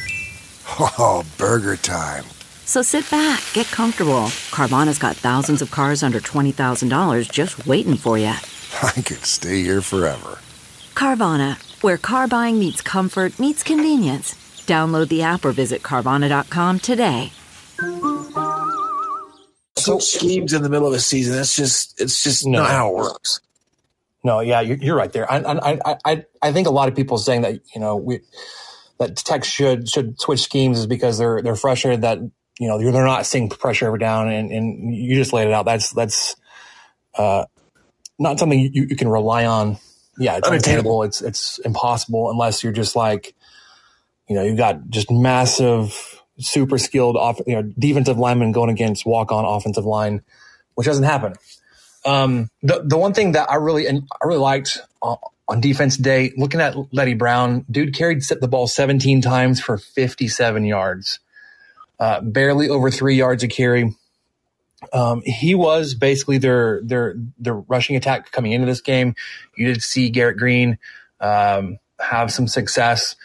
Oh, 0.78 1.24
burger 1.38 1.76
time. 1.76 2.24
So 2.64 2.82
sit 2.82 3.08
back, 3.10 3.42
get 3.52 3.66
comfortable. 3.68 4.26
Carvana's 4.50 4.98
got 4.98 5.16
thousands 5.16 5.62
of 5.62 5.70
cars 5.70 6.02
under 6.02 6.18
$20,000 6.20 7.30
just 7.30 7.66
waiting 7.66 7.96
for 7.96 8.18
you. 8.18 8.26
I 8.82 8.92
could 8.92 9.24
stay 9.24 9.62
here 9.62 9.80
forever. 9.80 10.38
Carvana, 10.94 11.56
where 11.86 11.96
car 11.96 12.28
buying 12.28 12.58
meets 12.58 12.82
comfort, 12.82 13.38
meets 13.38 13.62
convenience. 13.62 14.34
Download 14.66 15.08
the 15.08 15.22
app 15.22 15.46
or 15.46 15.52
visit 15.52 15.82
Carvana.com 15.82 16.80
today 16.80 17.32
so, 19.86 19.98
schemes 19.98 20.52
in 20.52 20.62
the 20.62 20.68
middle 20.68 20.88
of 20.88 20.94
a 20.94 21.00
season. 21.00 21.36
That's 21.36 21.54
just 21.54 22.00
it's 22.00 22.22
just 22.22 22.46
no. 22.46 22.60
not 22.60 22.70
how 22.70 22.90
it 22.90 22.96
works. 22.96 23.40
No, 24.24 24.40
yeah, 24.40 24.60
you're, 24.60 24.78
you're 24.78 24.96
right 24.96 25.12
there. 25.12 25.30
I, 25.30 25.38
I, 25.38 25.96
I, 26.04 26.24
I 26.42 26.52
think 26.52 26.66
a 26.66 26.70
lot 26.70 26.88
of 26.88 26.96
people 26.96 27.18
saying 27.18 27.42
that 27.42 27.60
you 27.74 27.80
know 27.80 27.96
we 27.96 28.20
that 28.98 29.16
Tech 29.16 29.44
should 29.44 29.88
should 29.88 30.20
switch 30.20 30.40
schemes 30.42 30.78
is 30.78 30.86
because 30.86 31.18
they're 31.18 31.40
they're 31.42 31.56
frustrated 31.56 32.02
that 32.02 32.18
you 32.18 32.68
know 32.68 32.78
they're 32.78 33.04
not 33.04 33.26
seeing 33.26 33.48
pressure 33.48 33.86
ever 33.86 33.98
down, 33.98 34.30
and, 34.30 34.50
and 34.50 34.94
you 34.94 35.14
just 35.14 35.32
laid 35.32 35.46
it 35.46 35.52
out. 35.52 35.64
That's 35.64 35.90
that's 35.92 36.36
uh, 37.14 37.44
not 38.18 38.38
something 38.38 38.58
you, 38.58 38.86
you 38.90 38.96
can 38.96 39.08
rely 39.08 39.46
on. 39.46 39.78
Yeah, 40.18 40.36
it's 40.36 40.48
unattainable. 40.48 41.02
It's 41.02 41.20
it's 41.20 41.58
impossible 41.58 42.30
unless 42.30 42.62
you're 42.62 42.72
just 42.72 42.96
like, 42.96 43.34
you 44.28 44.36
know, 44.36 44.42
you've 44.42 44.56
got 44.56 44.88
just 44.88 45.10
massive, 45.10 46.22
super 46.38 46.78
skilled 46.78 47.16
off, 47.16 47.40
you 47.46 47.54
know, 47.54 47.62
defensive 47.62 48.18
linemen 48.18 48.52
going 48.52 48.70
against 48.70 49.06
walk 49.06 49.32
on 49.32 49.44
offensive 49.44 49.84
line, 49.84 50.22
which 50.74 50.86
doesn't 50.86 51.04
happen. 51.04 51.34
Um, 52.04 52.48
the 52.62 52.82
the 52.84 52.96
one 52.96 53.12
thing 53.12 53.32
that 53.32 53.50
I 53.50 53.56
really 53.56 53.86
and 53.86 54.08
I 54.12 54.26
really 54.26 54.40
liked 54.40 54.80
on, 55.02 55.18
on 55.48 55.60
defense 55.60 55.96
day, 55.96 56.32
looking 56.36 56.60
at 56.60 56.76
Leddie 56.92 57.14
Brown, 57.14 57.64
dude 57.70 57.94
carried 57.94 58.22
the 58.22 58.48
ball 58.48 58.66
17 58.66 59.20
times 59.20 59.60
for 59.60 59.78
57 59.78 60.64
yards, 60.64 61.20
uh, 62.00 62.20
barely 62.20 62.68
over 62.68 62.90
three 62.90 63.16
yards 63.16 63.42
a 63.42 63.48
carry. 63.48 63.94
Um, 64.92 65.22
he 65.24 65.54
was 65.54 65.94
basically 65.94 66.38
their 66.38 66.80
their 66.82 67.14
their 67.38 67.54
rushing 67.54 67.96
attack 67.96 68.30
coming 68.32 68.52
into 68.52 68.66
this 68.66 68.80
game. 68.80 69.14
You 69.56 69.66
did 69.66 69.82
see 69.82 70.10
Garrett 70.10 70.36
Greene 70.36 70.78
um, 71.20 71.78
have 72.00 72.32
some 72.32 72.48
success, 72.48 73.16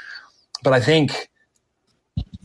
but 0.63 0.74
I 0.74 0.80
think 0.80 1.30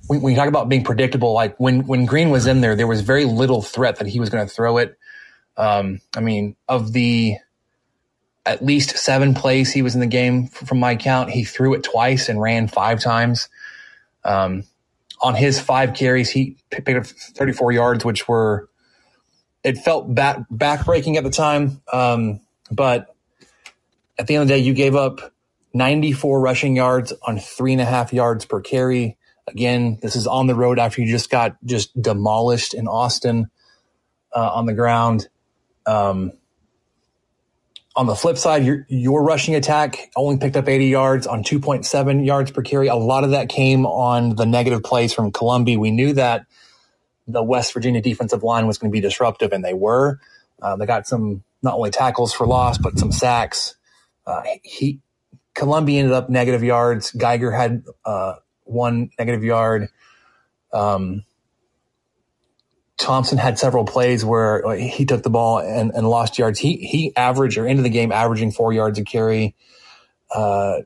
when, 0.06 0.20
when 0.20 0.32
you 0.32 0.38
talk 0.38 0.48
about 0.48 0.68
being 0.68 0.84
predictable, 0.84 1.32
like 1.32 1.58
when 1.58 1.86
when 1.86 2.06
Greene 2.06 2.30
was 2.30 2.46
in 2.46 2.60
there, 2.60 2.76
there 2.76 2.86
was 2.86 3.00
very 3.00 3.24
little 3.24 3.62
threat 3.62 3.96
that 3.96 4.08
he 4.08 4.20
was 4.20 4.30
going 4.30 4.46
to 4.46 4.52
throw 4.52 4.78
it. 4.78 4.98
Um, 5.56 6.00
I 6.16 6.20
mean, 6.20 6.56
of 6.68 6.92
the 6.92 7.36
at 8.44 8.64
least 8.64 8.96
seven 8.96 9.34
plays 9.34 9.72
he 9.72 9.82
was 9.82 9.94
in 9.94 10.00
the 10.00 10.06
game 10.06 10.46
from 10.46 10.78
my 10.78 10.94
count, 10.94 11.30
he 11.30 11.44
threw 11.44 11.74
it 11.74 11.82
twice 11.82 12.28
and 12.28 12.40
ran 12.40 12.68
five 12.68 13.00
times. 13.00 13.48
Um, 14.24 14.64
on 15.20 15.34
his 15.34 15.60
five 15.60 15.94
carries, 15.94 16.30
he 16.30 16.56
picked 16.70 16.88
up 16.90 17.06
34 17.06 17.72
yards, 17.72 18.04
which 18.04 18.28
were 18.28 18.68
it 19.66 19.78
felt 19.78 20.14
back 20.14 20.38
backbreaking 20.48 21.16
at 21.16 21.24
the 21.24 21.30
time. 21.30 21.82
Um, 21.92 22.40
but 22.70 23.12
at 24.16 24.28
the 24.28 24.36
end 24.36 24.42
of 24.42 24.48
the 24.48 24.54
day, 24.54 24.60
you 24.60 24.74
gave 24.74 24.94
up 24.94 25.32
94 25.74 26.40
rushing 26.40 26.76
yards 26.76 27.12
on 27.26 27.40
three 27.40 27.72
and 27.72 27.80
a 27.80 27.84
half 27.84 28.12
yards 28.12 28.44
per 28.44 28.60
carry. 28.60 29.18
Again, 29.48 29.98
this 30.00 30.14
is 30.14 30.28
on 30.28 30.46
the 30.46 30.54
road 30.54 30.78
after 30.78 31.02
you 31.02 31.08
just 31.08 31.30
got 31.30 31.56
just 31.64 32.00
demolished 32.00 32.74
in 32.74 32.86
Austin 32.86 33.50
uh, 34.32 34.52
on 34.54 34.66
the 34.66 34.72
ground. 34.72 35.28
Um, 35.84 36.32
on 37.96 38.06
the 38.06 38.14
flip 38.14 38.38
side, 38.38 38.64
your 38.64 38.86
your 38.88 39.24
rushing 39.24 39.56
attack 39.56 40.12
only 40.14 40.38
picked 40.38 40.56
up 40.56 40.68
80 40.68 40.86
yards 40.86 41.26
on 41.26 41.42
2.7 41.42 42.24
yards 42.24 42.52
per 42.52 42.62
carry. 42.62 42.86
A 42.86 42.94
lot 42.94 43.24
of 43.24 43.30
that 43.30 43.48
came 43.48 43.84
on 43.84 44.36
the 44.36 44.46
negative 44.46 44.84
plays 44.84 45.12
from 45.12 45.32
Colombi. 45.32 45.76
We 45.76 45.90
knew 45.90 46.12
that 46.12 46.46
the 47.26 47.42
West 47.42 47.72
Virginia 47.72 48.00
defensive 48.00 48.42
line 48.42 48.66
was 48.66 48.78
going 48.78 48.90
to 48.90 48.92
be 48.92 49.00
disruptive, 49.00 49.52
and 49.52 49.64
they 49.64 49.74
were. 49.74 50.20
Uh, 50.60 50.76
they 50.76 50.86
got 50.86 51.06
some 51.06 51.42
not 51.62 51.74
only 51.74 51.90
tackles 51.90 52.32
for 52.32 52.46
loss, 52.46 52.78
but 52.78 52.98
some 52.98 53.12
sacks. 53.12 53.76
Uh, 54.26 54.42
he 54.62 55.00
Colombi 55.54 55.98
ended 55.98 56.12
up 56.12 56.28
negative 56.28 56.62
yards. 56.62 57.10
Geiger 57.12 57.50
had 57.50 57.84
uh, 58.04 58.34
one 58.64 59.10
negative 59.18 59.44
yard. 59.44 59.88
Um, 60.72 61.24
Thompson 62.98 63.38
had 63.38 63.58
several 63.58 63.84
plays 63.84 64.24
where 64.24 64.74
he 64.76 65.04
took 65.04 65.22
the 65.22 65.30
ball 65.30 65.58
and, 65.58 65.92
and 65.94 66.08
lost 66.08 66.38
yards. 66.38 66.58
He 66.58 66.76
he 66.76 67.14
averaged 67.14 67.58
or 67.58 67.66
into 67.66 67.82
the 67.82 67.90
game 67.90 68.10
averaging 68.12 68.52
four 68.52 68.72
yards 68.72 68.98
a 68.98 69.04
carry. 69.04 69.54
Uh, 70.34 70.78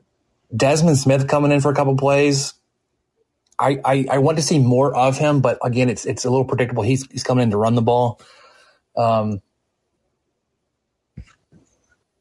Desmond 0.55 0.97
Smith 0.97 1.27
coming 1.27 1.51
in 1.51 1.61
for 1.61 1.71
a 1.71 1.75
couple 1.75 1.95
plays 1.95 2.53
I, 3.61 3.79
I, 3.85 4.05
I, 4.11 4.17
want 4.17 4.37
to 4.37 4.43
see 4.43 4.59
more 4.59 4.95
of 4.95 5.17
him, 5.17 5.39
but 5.39 5.59
again, 5.63 5.89
it's 5.89 6.05
it's 6.05 6.25
a 6.25 6.29
little 6.29 6.45
predictable. 6.45 6.83
He's 6.83 7.05
he's 7.11 7.23
coming 7.23 7.43
in 7.43 7.51
to 7.51 7.57
run 7.57 7.75
the 7.75 7.81
ball. 7.81 8.19
Um, 8.97 9.41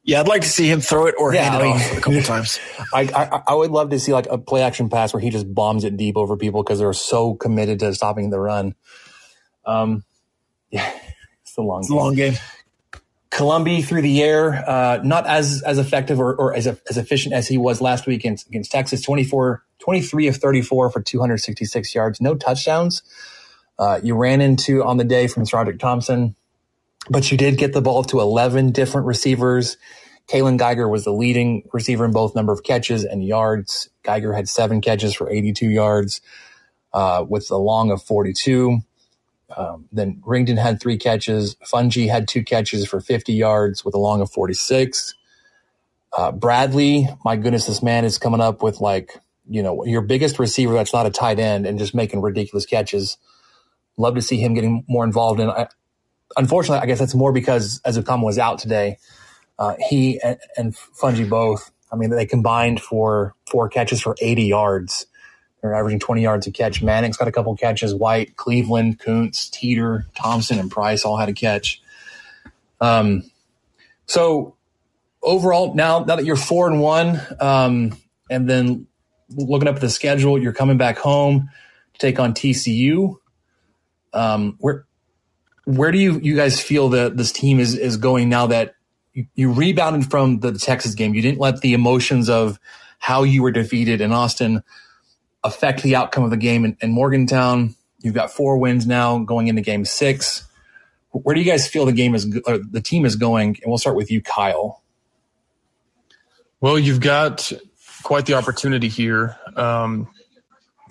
yeah, 0.03 0.21
I'd 0.21 0.29
like 0.29 0.43
to 0.43 0.49
see 0.49 0.71
him 0.71 0.81
throw 0.81 1.07
it 1.07 1.15
or 1.19 1.35
yeah, 1.35 1.45
hand 1.45 1.55
it 1.55 1.59
I 1.59 1.63
mean, 1.69 1.77
off 1.77 1.99
a 1.99 2.01
couple 2.01 2.23
times. 2.23 2.59
I, 2.95 3.03
I, 3.03 3.43
I 3.49 3.55
would 3.55 3.71
love 3.71 3.91
to 3.91 4.01
see 4.01 4.13
like 4.13 4.27
a 4.31 4.39
play 4.39 4.63
action 4.63 4.89
pass 4.89 5.13
where 5.13 5.21
he 5.21 5.31
just 5.31 5.53
bombs 5.53 5.85
it 5.85 5.97
deep 5.97 6.17
over 6.17 6.37
people 6.37 6.63
because 6.63 6.79
they're 6.79 6.93
so 6.93 7.35
committed 7.35 7.81
to 7.81 7.95
stopping 7.95 8.31
the 8.31 8.41
run. 8.41 8.75
Um, 9.65 10.05
yeah, 10.71 10.91
it's 11.43 11.57
a 11.57 11.63
long 11.63 11.81
it's 11.81 11.91
a 11.91 11.95
long 11.95 12.15
game. 12.15 12.35
Colombi 13.31 13.83
through 13.83 14.03
the 14.03 14.23
air, 14.23 14.65
uh, 14.69 15.01
not 15.05 15.27
as 15.27 15.63
as 15.65 15.79
effective 15.79 16.21
or, 16.21 16.35
or 16.35 16.55
as 16.55 16.67
as 16.67 16.99
efficient 16.99 17.35
as 17.35 17.49
he 17.49 17.59
was 17.59 17.81
last 17.81 18.07
week 18.07 18.21
against, 18.21 18.49
against 18.49 18.73
Texas. 18.73 19.03
Twenty 19.03 19.25
four 19.25 19.65
23 19.81 20.29
of 20.29 20.37
34 20.37 20.91
for 20.91 21.03
266 21.03 21.95
yards, 21.95 22.21
no 22.21 22.35
touchdowns. 22.35 23.03
Uh, 23.79 23.99
you 24.03 24.15
ran 24.15 24.41
into 24.41 24.85
on 24.85 24.99
the 24.99 25.05
day 25.05 25.27
from 25.27 25.45
SaRodorick 25.45 25.79
Thompson, 25.79 26.37
but 27.09 27.31
you 27.33 27.39
did 27.39 27.57
get 27.57 27.73
the 27.73 27.81
ball 27.81 28.05
to 28.05 28.21
11 28.21 28.73
different 28.73 29.07
receivers. 29.07 29.79
Kaylon 30.29 30.59
Geiger 30.59 30.89
was 30.89 31.05
the 31.05 31.13
leading 31.13 31.65
receiver 31.73 32.05
in 32.05 32.13
both 32.13 32.35
number 32.35 32.53
of 32.53 32.63
catches 32.63 33.05
and 33.05 33.25
yards. 33.25 33.89
Geiger 34.05 34.35
had 34.35 34.49
seven 34.49 34.81
catches 34.81 35.15
for 35.15 35.31
82 35.31 35.69
yards 35.69 36.21
uh, 36.93 37.25
with 37.29 37.51
a 37.51 37.57
long 37.57 37.91
of 37.91 38.03
42. 38.03 38.81
Um, 39.57 39.87
then 39.93 40.23
Rigdon 40.25 40.57
had 40.57 40.81
three 40.81 40.97
catches. 40.99 41.57
Fouonji 41.57 42.09
had 42.09 42.29
two 42.29 42.45
catches 42.45 42.87
for 42.87 43.01
50 43.01 43.33
yards 43.33 43.85
with 43.85 43.95
a 43.95 43.99
long 43.99 44.21
of 44.21 44.31
46. 44.31 45.15
Uh, 46.17 46.33
Bradley, 46.33 47.09
my 47.25 47.37
goodness, 47.37 47.67
this 47.67 47.83
man 47.83 48.05
is 48.05 48.19
coming 48.19 48.41
up 48.41 48.63
with 48.63 48.81
like 48.81 49.21
you 49.51 49.65
know, 49.65 49.85
your 49.85 50.01
biggest 50.01 50.39
receiver 50.39 50.75
that's 50.75 50.93
not 50.93 51.07
a 51.07 51.11
tight 51.11 51.41
end 51.41 51.67
and 51.67 51.79
just 51.79 51.93
making 51.93 52.23
ridiculous 52.23 52.65
catches. 52.65 53.19
Love 53.97 54.15
to 54.15 54.23
see 54.23 54.37
him 54.39 54.55
getting 54.55 54.85
more 54.89 55.05
involved. 55.05 55.41
And 55.41 55.51
I, 55.51 55.67
unfortunately, 56.37 56.81
I 56.81 56.87
guess 56.87 57.01
that's 57.01 57.17
more 57.17 57.33
because 57.33 57.81
Ezukanma 57.85 58.25
was 58.25 58.39
out 58.39 58.61
today. 58.61 58.99
Uh, 59.59 59.75
he 59.89 60.21
and, 60.21 60.39
and 60.57 60.75
Fouonji 60.75 61.29
both. 61.29 61.73
I 61.93 61.97
mean, 61.97 62.11
they 62.11 62.27
combined 62.27 62.81
for 62.81 63.35
four 63.51 63.69
catches 63.69 64.01
for 64.01 64.15
80 64.21 64.45
yards. 64.45 65.07
They're 65.61 65.75
averaging 65.75 66.01
20 66.01 66.23
yards 66.23 66.47
a 66.47 66.51
catch. 66.51 66.83
Manning's 66.83 67.17
got 67.17 67.29
a 67.29 67.33
couple 67.33 67.55
catches. 67.57 67.95
White, 67.95 68.37
Cleveland, 68.37 68.99
Koontz, 68.99 69.51
Teeter, 69.51 70.07
Thompson, 70.15 70.59
and 70.59 70.71
Price 70.71 71.05
all 71.05 71.17
had 71.17 71.29
a 71.29 71.35
catch. 71.35 71.83
Um, 72.81 73.31
so 74.07 74.57
overall, 75.23 75.75
now 75.75 76.01
now 76.01 76.17
that 76.17 76.25
you're 76.25 76.37
four 76.37 76.67
and 76.67 76.81
one, 76.81 77.21
um, 77.41 77.97
and 78.31 78.49
then 78.49 78.87
looking 79.37 79.69
up 79.69 79.81
the 79.81 79.91
schedule, 79.91 80.41
you're 80.41 80.53
coming 80.53 80.79
back 80.79 80.99
home 80.99 81.51
to 81.93 81.99
take 81.99 82.19
on 82.19 82.33
TCU. 82.33 83.17
Um, 84.13 84.57
where 84.61 84.87
where 85.65 85.93
do 85.93 85.99
you 85.99 86.19
you 86.21 86.37
guys 86.37 86.61
feel 86.61 86.89
that 86.91 87.17
this 87.17 87.33
team 87.33 87.61
is 87.61 87.75
is 87.77 87.99
going 87.99 88.29
now 88.31 88.47
that 88.47 88.75
you, 89.13 89.27
you 89.35 89.53
rebounded 89.53 90.11
from 90.11 90.41
the 90.41 90.53
Texas 90.53 90.95
game? 90.95 91.15
You 91.15 91.23
didn't 91.23 91.39
let 91.39 91.61
the 91.61 91.75
emotions 91.75 92.31
of 92.31 92.59
how 92.99 93.23
you 93.23 93.43
were 93.43 93.53
defeated 93.53 94.01
in 94.01 94.13
Austin 94.13 94.63
affect 95.43 95.83
the 95.83 95.97
outcome 95.97 96.25
of 96.25 96.31
the 96.31 96.37
game 96.37 96.65
in, 96.65 96.77
in 96.81 96.93
Morgantown. 96.93 97.75
You've 98.01 98.15
got 98.15 98.31
four 98.31 98.59
wins 98.59 98.87
now 98.87 99.19
going 99.19 99.49
into 99.49 99.63
game 99.63 99.85
six. 99.85 100.47
Where 101.11 101.35
do 101.35 101.41
you 101.41 101.51
guys 101.51 101.67
feel 101.67 101.87
the 101.87 101.93
game 101.93 102.15
is, 102.15 102.29
the 102.31 102.81
team 102.83 103.05
is 103.05 103.17
going? 103.17 103.59
And 103.63 103.65
we'll 103.67 103.79
start 103.79 103.97
with 103.97 104.11
you, 104.11 104.23
Kyle. 104.23 104.83
Well, 106.61 106.79
you've 106.79 107.01
got 107.01 107.53
quite 108.03 108.27
the 108.27 108.35
opportunity 108.35 108.89
here. 108.89 109.37
Um, 109.57 110.09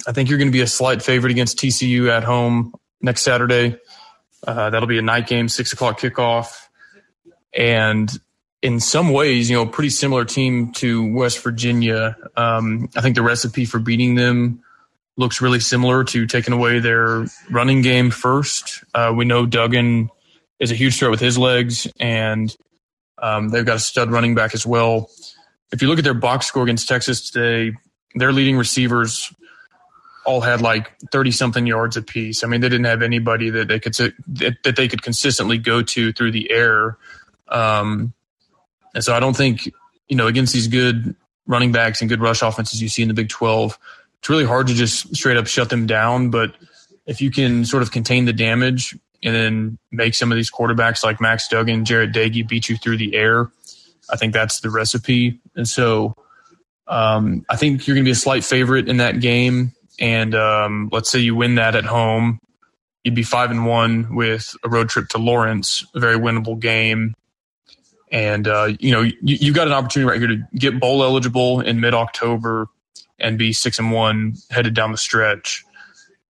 I 0.08 0.12
think 0.12 0.30
you're 0.30 0.38
going 0.38 0.50
to 0.50 0.54
be 0.54 0.62
a 0.62 0.68
slight 0.68 1.02
favorite 1.02 1.32
against 1.32 1.58
TCU 1.58 2.10
at 2.10 2.24
home 2.24 2.74
next 3.02 3.22
Saturday. 3.22 3.78
Uh, 4.46 4.70
that'll 4.70 4.88
be 4.88 4.98
a 4.98 5.04
night 5.04 5.28
game, 5.28 5.48
six 5.48 5.74
o'clock 5.74 6.00
kickoff. 6.00 6.68
And 7.54 8.10
in 8.62 8.80
some 8.80 9.12
ways, 9.12 9.50
you 9.50 9.56
know, 9.56 9.64
a 9.64 9.68
pretty 9.68 9.90
similar 9.90 10.26
team 10.26 10.72
to 10.74 11.12
West 11.14 11.42
Virginia. 11.44 12.18
Um, 12.36 12.90
I 12.96 13.02
think 13.02 13.16
the 13.16 13.22
recipe 13.22 13.66
for 13.66 13.80
beating 13.80 14.16
them 14.16 14.64
looks 15.18 15.42
really 15.42 15.60
similar 15.60 16.04
to 16.06 16.26
taking 16.26 16.54
away 16.54 16.80
their 16.80 17.26
running 17.50 17.82
game 17.82 18.10
first. 18.12 18.84
Uh, 18.94 19.14
we 19.16 19.26
know 19.26 19.46
Duggan 19.46 20.10
is 20.60 20.72
a 20.72 20.76
huge 20.76 20.98
threat 20.98 21.12
with 21.12 21.20
his 21.20 21.38
legs, 21.38 21.88
and 22.00 22.56
um, 23.18 23.50
they've 23.50 23.66
got 23.66 23.78
a 23.78 23.80
stud 23.80 24.12
running 24.12 24.36
back 24.36 24.54
as 24.54 24.66
well 24.66 25.10
if 25.72 25.82
you 25.82 25.88
look 25.88 26.00
at 26.00 26.04
their 26.04 26.14
box 26.14 26.48
score 26.48 26.64
against 26.64 26.88
Texas 26.88 27.30
today, 27.30 27.76
their 28.16 28.32
leading 28.32 28.58
receivers 28.58 29.32
all 30.26 30.42
had 30.42 30.62
like 30.62 30.92
30 31.12 31.32
something 31.32 31.66
yards 31.66 31.98
apiece. 31.98 32.44
I 32.44 32.48
mean, 32.48 32.62
they 32.62 32.70
didn't 32.70 32.86
have 32.86 33.02
anybody 33.02 33.50
that 33.52 33.68
they 33.68 33.80
could 33.80 33.96
that, 33.96 34.76
they 34.76 34.88
could 34.88 35.02
consistently 35.02 35.58
go 35.58 35.82
to 35.82 36.12
through 36.12 36.32
the 36.32 36.52
air. 36.52 36.98
Um, 37.48 38.14
and 38.94 39.04
so 39.04 39.14
I 39.14 39.20
don't 39.20 39.36
think, 39.36 39.66
you 40.08 40.16
know, 40.16 40.28
against 40.28 40.54
these 40.54 40.68
good 40.68 41.16
running 41.48 41.72
backs 41.72 42.02
and 42.02 42.10
good 42.10 42.22
rush 42.22 42.42
offenses 42.42 42.82
you 42.82 42.90
see 42.90 43.02
in 43.02 43.08
the 43.08 43.14
Big 43.14 43.30
12, 43.30 43.78
it's 44.20 44.30
really 44.30 44.46
hard 44.46 44.68
to 44.68 44.74
just 44.74 45.16
straight 45.16 45.38
up 45.38 45.48
shut 45.48 45.70
them 45.70 45.86
down. 45.88 46.30
But 46.30 46.56
if 47.06 47.22
you 47.22 47.32
can 47.32 47.66
sort 47.66 47.84
of 47.84 47.92
contain 47.92 48.26
the 48.26 48.34
damage 48.34 48.96
and 49.24 49.36
then 49.36 49.78
make 49.92 50.14
some 50.14 50.32
of 50.32 50.36
these 50.36 50.52
quarterbacks 50.52 51.04
like 51.04 51.20
Max 51.20 51.48
Duggan, 51.48 51.86
Jarret 51.86 52.14
Doege 52.14 52.48
beat 52.48 52.70
you 52.70 52.78
through 52.78 52.98
the 52.98 53.16
air, 53.16 53.52
I 54.10 54.16
think 54.16 54.34
that's 54.34 54.62
the 54.62 54.70
recipe. 54.70 55.40
And 55.56 55.68
so 55.68 56.16
um, 56.88 57.46
I 57.50 57.56
think 57.56 57.88
you're 57.88 57.96
going 57.96 58.06
to 58.06 58.08
be 58.08 58.14
a 58.14 58.16
slight 58.16 58.44
favorite 58.44 58.90
in 58.90 58.98
that 58.98 59.20
game. 59.20 59.74
And 60.00 60.34
um, 60.36 60.90
let's 60.92 61.10
say 61.10 61.20
you 61.20 61.36
win 61.36 61.56
that 61.56 61.76
at 61.76 61.86
home, 61.86 62.40
you'd 63.04 63.16
be 63.16 63.24
five 63.24 63.52
and 63.52 63.66
one 63.66 64.16
with 64.16 64.56
a 64.64 64.70
road 64.70 64.90
trip 64.90 65.10
to 65.10 65.18
Lawrence, 65.18 65.86
a 65.94 66.00
very 66.00 66.18
winnable 66.18 66.60
game. 66.60 67.14
And, 68.12 68.48
uh, 68.48 68.74
you 68.80 68.92
know, 68.92 69.02
you, 69.02 69.14
you 69.22 69.54
got 69.54 69.68
an 69.68 69.74
opportunity 69.74 70.10
right 70.10 70.20
here 70.20 70.28
to 70.30 70.48
get 70.58 70.80
bowl 70.80 71.04
eligible 71.04 71.62
in 71.62 71.80
mid 71.80 71.94
October 71.94 72.68
and 73.20 73.38
be 73.38 73.54
six 73.54 73.80
and 73.80 73.92
one 73.92 74.36
headed 74.50 74.74
down 74.74 74.92
the 74.92 74.98
stretch. 74.98 75.64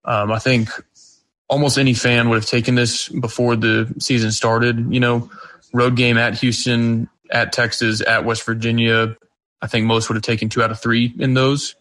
Um, 0.04 0.32
I 0.32 0.38
think 0.38 0.70
almost 1.48 1.78
any 1.78 1.94
fan 1.94 2.28
would 2.28 2.36
have 2.36 2.46
taken 2.46 2.74
this 2.74 3.08
before 3.08 3.56
the 3.56 3.94
season 3.98 4.32
started. 4.32 4.92
You 4.92 5.00
know, 5.00 5.30
road 5.72 5.96
game 5.96 6.18
at 6.18 6.38
Houston, 6.38 7.08
at 7.30 7.52
Texas, 7.52 8.00
at 8.00 8.24
West 8.24 8.44
Virginia. 8.44 9.16
I 9.60 9.66
think 9.66 9.86
most 9.86 10.08
would 10.08 10.16
have 10.16 10.22
taken 10.22 10.48
two 10.48 10.62
out 10.62 10.70
of 10.70 10.80
three 10.80 11.12
in 11.18 11.34
those. 11.34 11.74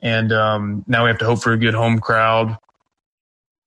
And 0.00 0.32
um, 0.32 0.84
now 0.86 1.04
we 1.04 1.10
have 1.10 1.18
to 1.18 1.24
hope 1.24 1.42
for 1.42 1.52
a 1.52 1.58
good 1.58 1.74
home 1.74 1.98
crowd 1.98 2.58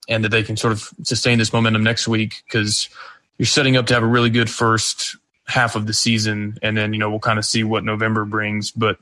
and 0.08 0.24
that 0.24 0.30
they 0.30 0.44
can 0.44 0.58
sort 0.58 0.74
of 0.74 0.90
sustain 1.04 1.38
this 1.38 1.54
momentum 1.54 1.84
next 1.84 2.08
week 2.08 2.44
because 2.46 2.90
you're 3.38 3.46
setting 3.46 3.78
up 3.78 3.88
to 3.88 3.94
have 3.94 4.04
a 4.04 4.08
really 4.08 4.30
good 4.30 4.50
first 4.50 5.16
half 5.50 5.76
of 5.76 5.88
the 5.88 5.94
season. 5.94 6.58
And 6.62 6.78
then, 6.78 6.94
you 6.94 7.00
know, 7.00 7.10
we'll 7.10 7.20
kind 7.20 7.40
of 7.40 7.46
see 7.46 7.64
what 7.66 7.84
November 7.84 8.26
brings. 8.26 8.72
But 8.72 9.00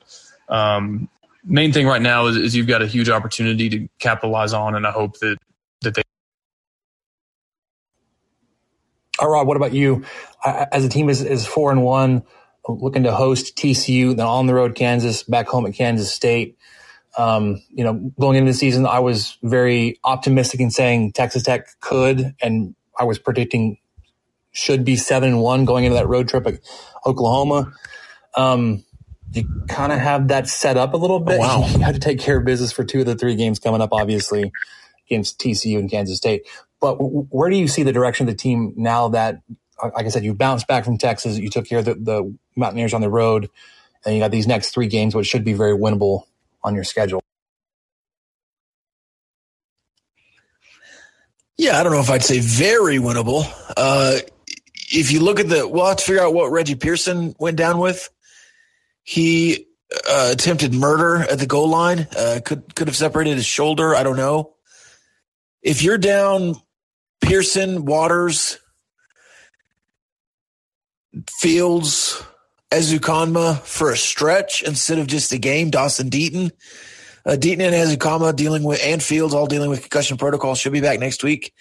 um, 0.50 1.10
main 1.46 1.74
thing 1.74 1.88
right 1.88 2.02
now 2.02 2.28
is, 2.28 2.38
is 2.38 2.56
you've 2.56 2.68
got 2.68 2.82
a 2.82 2.88
huge 2.88 3.10
opportunity 3.10 3.70
to 3.70 3.90
capitalize 4.00 4.54
on. 4.54 4.76
And 4.76 4.88
I 4.88 4.92
hope 4.92 5.20
that, 5.20 5.38
that 5.82 5.96
they 5.96 6.04
All 9.20 9.30
right, 9.30 9.46
what 9.46 9.58
about 9.58 9.74
you? 9.74 10.06
As 10.46 10.86
a 10.86 10.90
team 10.90 11.10
is, 11.10 11.24
is 11.24 11.48
four 11.48 11.72
and 11.72 11.84
one, 11.84 12.24
looking 12.70 13.04
to 13.04 13.14
host 13.14 13.58
TCU, 13.58 14.16
then 14.16 14.28
on 14.28 14.48
the 14.48 14.54
road 14.54 14.76
Kansas, 14.76 15.24
back 15.24 15.48
home 15.48 15.66
at 15.66 15.74
Kansas 15.74 16.14
State. 16.14 16.58
Um, 17.18 17.64
you 17.70 17.84
know, 17.84 18.12
going 18.20 18.38
into 18.38 18.52
the 18.52 18.58
season, 18.58 18.86
I 18.86 19.00
was 19.00 19.38
very 19.42 20.00
optimistic 20.04 20.60
in 20.60 20.70
saying 20.72 21.14
Texas 21.14 21.44
Tech 21.44 21.68
could, 21.82 22.36
and 22.42 22.76
I 23.00 23.06
was 23.06 23.20
predicting 23.20 23.80
should 24.58 24.84
be 24.84 24.96
seven 24.96 25.30
and 25.30 25.42
one 25.42 25.66
going 25.66 25.86
into 25.86 25.96
that 25.96 26.08
road 26.08 26.28
trip 26.28 26.48
at 26.48 26.60
Oklahoma. 27.06 27.74
Um, 28.36 28.84
you 29.32 29.48
kind 29.68 29.92
of 29.92 30.00
have 30.00 30.30
that 30.30 30.48
set 30.48 30.78
up 30.78 30.94
a 30.94 30.98
little 30.98 31.20
bit. 31.20 31.40
Oh, 31.42 31.62
wow. 31.62 31.68
You 31.72 31.80
have 31.80 31.94
to 31.94 32.00
take 32.00 32.20
care 32.20 32.38
of 32.38 32.46
business 32.46 32.72
for 32.72 32.84
two 32.84 33.02
of 33.02 33.06
the 33.06 33.16
three 33.16 33.36
games 33.36 33.60
coming 33.60 33.82
up, 33.82 33.90
obviously, 33.92 34.52
against 35.08 35.40
TCU 35.40 35.78
and 35.78 35.92
Kansas 35.92 36.18
State. 36.18 36.48
But 36.82 36.96
where 36.96 37.50
do 37.50 37.56
you 37.56 37.68
see 37.68 37.84
the 37.84 37.94
direction 37.94 38.28
of 38.28 38.34
the 38.34 38.38
team 38.38 38.74
now 38.76 39.10
that, 39.10 39.42
like 39.82 40.06
I 40.06 40.10
said, 40.10 40.24
you 40.24 40.34
bounced 40.34 40.68
back 40.68 40.86
from 40.86 40.98
Texas, 40.98 41.38
you 41.38 41.50
took 41.50 41.66
care 41.66 41.80
of 41.80 41.86
the, 41.86 41.96
the 41.96 42.36
Mountaineers 42.56 42.94
on 42.94 43.02
the 43.02 43.10
road, 43.10 43.50
and 44.06 44.16
you 44.16 44.22
got 44.22 44.32
these 44.32 44.48
next 44.48 44.72
three 44.74 44.88
games, 44.88 45.14
which 45.14 45.28
should 45.28 45.44
be 45.44 45.54
very 45.54 45.78
winnable 45.78 46.24
on 46.64 46.74
your 46.74 46.84
schedule? 46.84 47.22
Yeah, 51.58 51.80
I 51.80 51.84
don't 51.84 51.92
know 51.92 52.00
if 52.00 52.10
I'd 52.10 52.24
say 52.24 52.40
very 52.40 52.98
winnable. 52.98 53.52
Uh, 53.76 54.20
if 54.88 55.12
you 55.12 55.20
look 55.20 55.40
at 55.40 55.50
the, 55.50 55.68
we'll 55.68 55.96
figure 55.96 56.22
out 56.22 56.34
what 56.34 56.52
Reggie 56.52 56.76
Pearson 56.76 57.36
went 57.40 57.58
down 57.58 57.80
with. 57.80 58.10
He 59.04 59.68
uh, 60.10 60.30
attempted 60.32 60.74
murder 60.74 61.18
at 61.18 61.40
the 61.40 61.46
goal 61.46 61.70
line. 61.70 62.08
Uh, 62.18 62.40
could 62.44 62.76
could 62.76 62.88
have 62.88 62.96
separated 62.96 63.36
his 63.36 63.46
shoulder. 63.46 63.96
I 63.96 64.04
don't 64.04 64.18
know. 64.18 64.56
If 65.62 65.82
you're 65.82 65.98
down 65.98 66.56
Pearson, 67.22 67.86
Waters, 67.86 68.60
Fields, 71.30 72.22
Ezukanma 72.72 73.60
for 73.62 73.92
a 73.92 73.98
stretch 73.98 74.62
instead 74.64 75.00
of 75.00 75.08
just 75.08 75.32
a 75.32 75.38
game. 75.38 75.70
Dawson 75.70 76.10
Deaton, 76.10 76.52
uh, 77.26 77.32
Deaton 77.32 77.62
and 77.62 77.74
Ezukanma 77.74 78.36
dealing 78.36 78.64
with 78.64 78.82
and 78.84 79.02
Fields 79.02 79.34
all 79.34 79.48
dealing 79.48 79.70
with 79.70 79.82
concussion 79.82 80.18
protocol 80.18 80.56
should 80.56 80.74
be 80.74 80.82
back 80.82 81.00
next 81.00 81.24
week. 81.24 81.54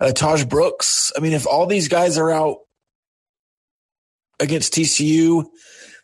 Uh, 0.00 0.06
Tahj 0.06 0.48
Brooks. 0.48 1.12
I 1.16 1.20
mean, 1.20 1.32
if 1.32 1.46
all 1.46 1.66
these 1.66 1.88
guys 1.88 2.18
are 2.18 2.30
out 2.30 2.58
against 4.40 4.74
TCU, 4.74 5.46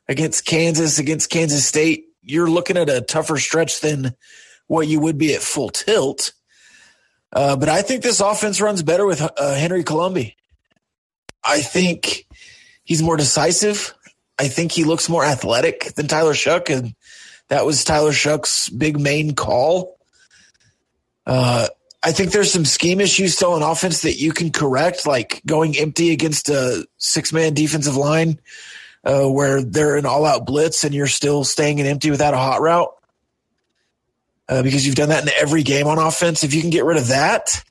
against 0.09 0.45
Kansas, 0.45 0.99
against 0.99 1.31
Kansas 1.31 1.67
State, 1.67 2.05
you're 2.23 2.51
looking 2.51 2.77
at 2.77 2.89
a 2.91 3.01
tougher 3.01 3.39
stretch 3.39 3.81
than 3.81 4.15
what 4.67 4.87
you 4.87 5.01
would 5.01 5.19
be 5.19 5.35
at 5.35 5.41
full 5.41 5.71
tilt. 5.71 6.33
Uh, 7.33 7.57
but 7.57 7.69
I 7.69 7.83
think 7.83 8.03
this 8.03 8.21
offense 8.21 8.61
runs 8.61 8.83
better 8.83 9.07
with 9.07 9.21
uh, 9.21 9.55
Henry 9.55 9.85
Colombi. 9.85 10.37
I 11.45 11.61
think 11.61 12.27
he's 12.85 13.03
more 13.03 13.17
decisive. 13.17 13.95
I 14.39 14.49
think 14.49 14.73
he 14.73 14.85
looks 14.85 15.09
more 15.09 15.25
athletic 15.25 15.95
than 15.95 16.07
Tyler 16.07 16.33
Shough, 16.33 16.71
and 16.71 16.95
that 17.49 17.67
was 17.67 17.85
Tyler 17.85 18.13
Shough's 18.13 18.69
big 18.69 19.01
main 19.01 19.35
call. 19.35 19.99
Uh, 21.27 21.69
I 22.03 22.13
think 22.13 22.31
there's 22.31 22.53
some 22.53 22.65
scheme 22.65 23.01
issues 23.01 23.35
still 23.35 23.55
on 23.55 23.63
offense 23.63 24.03
that 24.03 24.21
you 24.21 24.33
can 24.33 24.53
correct, 24.53 25.07
like 25.07 25.43
going 25.45 25.77
empty 25.77 26.13
against 26.13 26.49
a 26.49 26.87
six 26.99 27.33
man 27.33 27.55
defensive 27.55 27.97
line 27.97 28.39
uh, 29.05 29.27
where 29.27 29.63
they're 29.63 29.97
an 29.97 30.07
all 30.07 30.25
out 30.25 30.47
blitz 30.47 30.85
and 30.85 30.95
you're 30.95 31.07
still 31.09 31.43
staying 31.45 31.79
in 31.79 31.87
empty 31.87 32.11
without 32.11 32.35
a 32.35 32.39
hot 32.39 32.61
route 32.61 32.95
uh, 34.49 34.63
because 34.63 34.87
you've 34.87 34.97
done 34.97 35.09
that 35.09 35.25
in 35.25 35.31
every 35.41 35.63
game 35.63 35.87
on 35.87 35.99
offense. 35.99 36.45
If 36.45 36.55
you 36.55 36.61
can 36.61 36.71
get 36.71 36.85
rid 36.85 36.99
of 36.99 37.09
that 37.09 37.63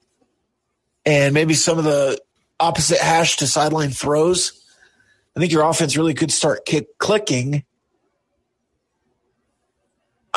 and 1.06 1.34
maybe 1.34 1.54
some 1.54 1.78
of 1.78 1.86
the 1.86 2.20
opposite 2.60 3.00
hash 3.00 3.38
to 3.38 3.48
sideline 3.48 3.92
throws, 3.92 4.62
I 5.36 5.40
think 5.40 5.52
your 5.52 5.64
offense 5.64 5.96
really 5.96 6.14
could 6.14 6.32
start 6.32 6.66
kick, 6.66 6.98
clicking. 6.98 7.64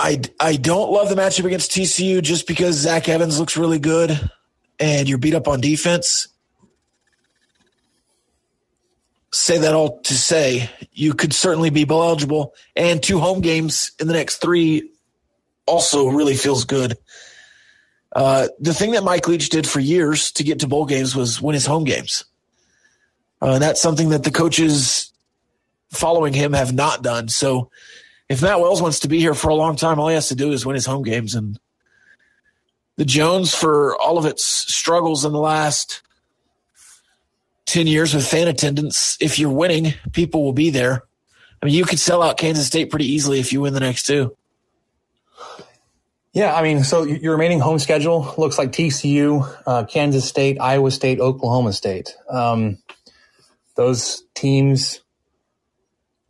I, 0.02 0.18
I 0.40 0.56
don't 0.56 0.90
love 0.90 1.10
the 1.10 1.14
matchup 1.14 1.44
against 1.44 1.72
TCU 1.72 2.22
just 2.22 2.46
because 2.46 2.76
Zach 2.76 3.06
Evans 3.06 3.38
looks 3.38 3.58
really 3.58 3.78
good 3.78 4.30
and 4.78 5.06
you're 5.06 5.18
beat 5.18 5.34
up 5.34 5.46
on 5.46 5.60
defense. 5.60 6.28
Say 9.30 9.58
that 9.58 9.74
all 9.74 10.00
to 10.00 10.14
say 10.14 10.70
you 10.90 11.12
could 11.12 11.34
certainly 11.34 11.68
be 11.68 11.84
bowl 11.84 12.02
eligible, 12.02 12.54
and 12.74 13.02
two 13.02 13.20
home 13.20 13.42
games 13.42 13.92
in 14.00 14.06
the 14.06 14.14
next 14.14 14.38
three 14.38 14.90
also 15.66 16.08
really 16.08 16.34
feels 16.34 16.64
good. 16.64 16.96
Uh, 18.10 18.48
the 18.58 18.74
thing 18.74 18.92
that 18.92 19.04
Mike 19.04 19.28
Leach 19.28 19.50
did 19.50 19.68
for 19.68 19.80
years 19.80 20.32
to 20.32 20.42
get 20.42 20.60
to 20.60 20.66
bowl 20.66 20.86
games 20.86 21.14
was 21.14 21.42
win 21.42 21.52
his 21.52 21.66
home 21.66 21.84
games. 21.84 22.24
Uh, 23.42 23.50
and 23.50 23.62
that's 23.62 23.82
something 23.82 24.08
that 24.08 24.24
the 24.24 24.30
coaches 24.30 25.12
following 25.90 26.32
him 26.32 26.54
have 26.54 26.72
not 26.72 27.02
done. 27.02 27.28
So 27.28 27.70
if 28.30 28.40
Matt 28.42 28.60
Wells 28.60 28.80
wants 28.80 29.00
to 29.00 29.08
be 29.08 29.18
here 29.18 29.34
for 29.34 29.48
a 29.48 29.56
long 29.56 29.74
time, 29.74 29.98
all 29.98 30.06
he 30.06 30.14
has 30.14 30.28
to 30.28 30.36
do 30.36 30.52
is 30.52 30.64
win 30.64 30.74
his 30.74 30.86
home 30.86 31.02
games. 31.02 31.34
And 31.34 31.58
the 32.96 33.04
Jones, 33.04 33.52
for 33.52 34.00
all 34.00 34.18
of 34.18 34.24
its 34.24 34.46
struggles 34.46 35.24
in 35.24 35.32
the 35.32 35.40
last 35.40 36.02
10 37.66 37.88
years 37.88 38.14
with 38.14 38.24
fan 38.24 38.46
attendance, 38.46 39.18
if 39.20 39.40
you're 39.40 39.50
winning, 39.50 39.94
people 40.12 40.44
will 40.44 40.52
be 40.52 40.70
there. 40.70 41.02
I 41.60 41.66
mean, 41.66 41.74
you 41.74 41.84
could 41.84 41.98
sell 41.98 42.22
out 42.22 42.38
Kansas 42.38 42.68
State 42.68 42.88
pretty 42.88 43.06
easily 43.06 43.40
if 43.40 43.52
you 43.52 43.62
win 43.62 43.74
the 43.74 43.80
next 43.80 44.06
two. 44.06 44.36
Yeah, 46.32 46.54
I 46.54 46.62
mean, 46.62 46.84
so 46.84 47.02
your 47.02 47.32
remaining 47.32 47.58
home 47.58 47.80
schedule 47.80 48.32
looks 48.38 48.58
like 48.58 48.70
TCU, 48.70 49.52
uh, 49.66 49.84
Kansas 49.86 50.28
State, 50.28 50.58
Iowa 50.60 50.92
State, 50.92 51.18
Oklahoma 51.18 51.72
State. 51.72 52.14
Um, 52.28 52.78
those 53.74 54.22
teams 54.36 55.00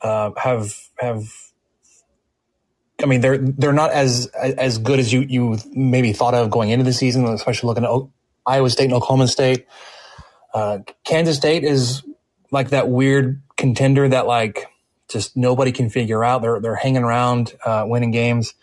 uh, 0.00 0.30
have 0.38 0.74
have. 0.98 1.49
I 3.02 3.06
mean, 3.06 3.20
they're 3.20 3.38
they're 3.38 3.72
not 3.72 3.90
as 3.90 4.26
as 4.26 4.78
good 4.78 4.98
as 4.98 5.12
you 5.12 5.20
you 5.20 5.58
maybe 5.72 6.12
thought 6.12 6.34
of 6.34 6.50
going 6.50 6.70
into 6.70 6.84
the 6.84 6.92
season, 6.92 7.24
especially 7.26 7.68
looking 7.68 7.84
at 7.84 7.90
Iowa 8.46 8.70
State 8.70 8.84
and 8.84 8.94
Oklahoma 8.94 9.28
State. 9.28 9.66
Uh, 10.52 10.78
Kansas 11.04 11.36
State 11.36 11.64
is 11.64 12.02
like 12.50 12.70
that 12.70 12.88
weird 12.88 13.42
contender 13.56 14.08
that 14.08 14.26
like 14.26 14.66
just 15.08 15.36
nobody 15.36 15.72
can 15.72 15.90
figure 15.90 16.24
out. 16.24 16.42
They're 16.42 16.60
they're 16.60 16.76
hanging 16.76 17.02
around, 17.02 17.54
uh, 17.64 17.84
winning 17.86 18.10
games. 18.10 18.54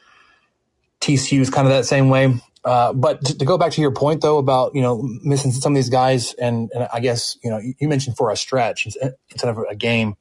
TCU 1.02 1.40
is 1.40 1.50
kind 1.50 1.68
of 1.68 1.74
that 1.74 1.86
same 1.86 2.10
way. 2.10 2.42
Uh, 2.66 2.92
but 2.92 3.24
to, 3.24 3.38
to, 3.38 3.46
go 3.46 3.58
back 3.58 3.72
to 3.72 3.80
your 3.80 3.92
point 3.92 4.22
though 4.22 4.40
about 4.40 4.76
you 4.76 4.82
know 4.82 5.02
missing 5.24 5.52
some 5.52 5.72
of 5.72 5.76
these 5.76 5.90
guys, 5.90 6.34
and, 6.34 6.70
and 6.74 6.88
I 6.92 7.00
guess 7.00 7.38
you 7.44 7.50
know 7.50 7.60
you 7.60 7.88
mentioned 7.88 8.18
for 8.18 8.30
a 8.30 8.36
stretch 8.36 8.86
instead 8.86 9.50
of 9.50 9.58
a 9.70 9.76
game. 9.76 10.18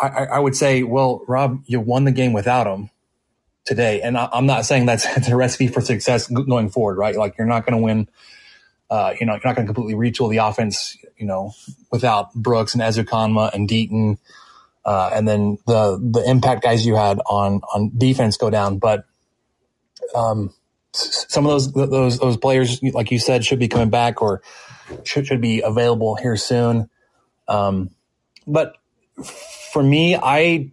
I, 0.00 0.26
I, 0.32 0.38
would 0.38 0.56
say, 0.56 0.82
well, 0.82 1.22
Rob, 1.28 1.62
you 1.66 1.78
won 1.78 2.04
the 2.04 2.12
game 2.12 2.32
without 2.32 2.64
them 2.64 2.88
today, 3.64 4.00
and 4.02 4.16
I, 4.16 4.28
am 4.32 4.46
not 4.46 4.64
saying 4.64 4.86
that's, 4.86 5.06
a 5.28 5.36
recipe 5.36 5.68
for 5.68 5.80
success 5.80 6.28
going 6.28 6.70
forward, 6.70 6.96
right? 6.98 7.16
Like 7.16 7.36
you're 7.38 7.46
not 7.46 7.66
going 7.66 7.78
to 7.78 7.82
win. 7.82 8.08
Uh, 8.88 9.14
you 9.20 9.24
know, 9.24 9.34
you're 9.34 9.42
not 9.44 9.54
going 9.54 9.66
to 9.66 9.72
completely 9.72 9.94
retool 9.94 10.28
the 10.30 10.38
offense, 10.38 10.96
you 11.16 11.24
know, 11.24 11.52
without 11.92 12.34
Brooks 12.34 12.74
and 12.74 12.82
Ezukanma 12.82 13.54
and 13.54 13.68
Deaton, 13.68 14.18
uh, 14.84 15.10
and 15.12 15.28
then 15.28 15.58
the 15.66 15.96
the 16.02 16.28
impact 16.28 16.62
guys 16.62 16.84
you 16.84 16.96
had 16.96 17.20
on 17.26 17.60
on 17.72 17.92
defense 17.96 18.36
go 18.36 18.50
down. 18.50 18.78
But 18.78 19.04
um, 20.12 20.52
some 20.92 21.46
of 21.46 21.52
those 21.52 21.72
those 21.72 22.18
those 22.18 22.36
players, 22.36 22.82
like 22.82 23.12
you 23.12 23.20
said, 23.20 23.44
should 23.44 23.60
be 23.60 23.68
coming 23.68 23.90
back 23.90 24.22
or 24.22 24.42
should 25.04 25.26
should 25.26 25.40
be 25.40 25.60
available 25.60 26.16
here 26.16 26.36
soon. 26.36 26.90
Um, 27.46 27.90
but 28.46 28.74
for 29.72 29.82
me, 29.82 30.16
I 30.16 30.72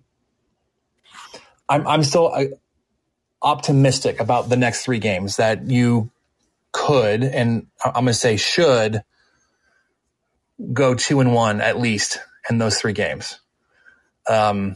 I'm 1.69 1.87
I'm 1.87 2.03
still 2.03 2.33
optimistic 3.41 4.19
about 4.19 4.49
the 4.49 4.57
next 4.57 4.83
three 4.85 4.99
games 4.99 5.37
that 5.37 5.69
you 5.69 6.11
could, 6.73 7.23
and 7.23 7.67
I'm 7.83 7.93
going 7.93 8.07
to 8.07 8.13
say 8.13 8.37
should 8.37 9.03
go 10.73 10.95
two 10.95 11.19
and 11.21 11.33
one 11.33 11.61
at 11.61 11.79
least 11.79 12.19
in 12.49 12.59
those 12.59 12.79
three 12.79 12.93
games. 12.93 13.39
um, 14.29 14.75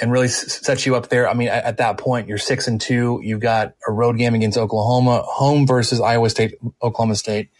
and 0.00 0.12
really 0.12 0.26
s- 0.26 0.60
set 0.64 0.86
you 0.86 0.96
up 0.96 1.08
there. 1.08 1.28
I 1.28 1.34
mean, 1.34 1.48
at, 1.48 1.64
at, 1.64 1.76
that 1.78 1.98
point, 1.98 2.28
you're 2.28 2.38
six 2.38 2.68
and 2.68 2.80
two. 2.80 3.20
You've 3.22 3.40
got 3.40 3.74
a 3.86 3.92
road 3.92 4.18
game 4.18 4.34
against 4.34 4.58
Oklahoma, 4.58 5.22
home 5.24 5.66
versus 5.66 6.00
Iowa 6.00 6.30
State, 6.30 6.54
Oklahoma 6.82 7.16
State, 7.16 7.50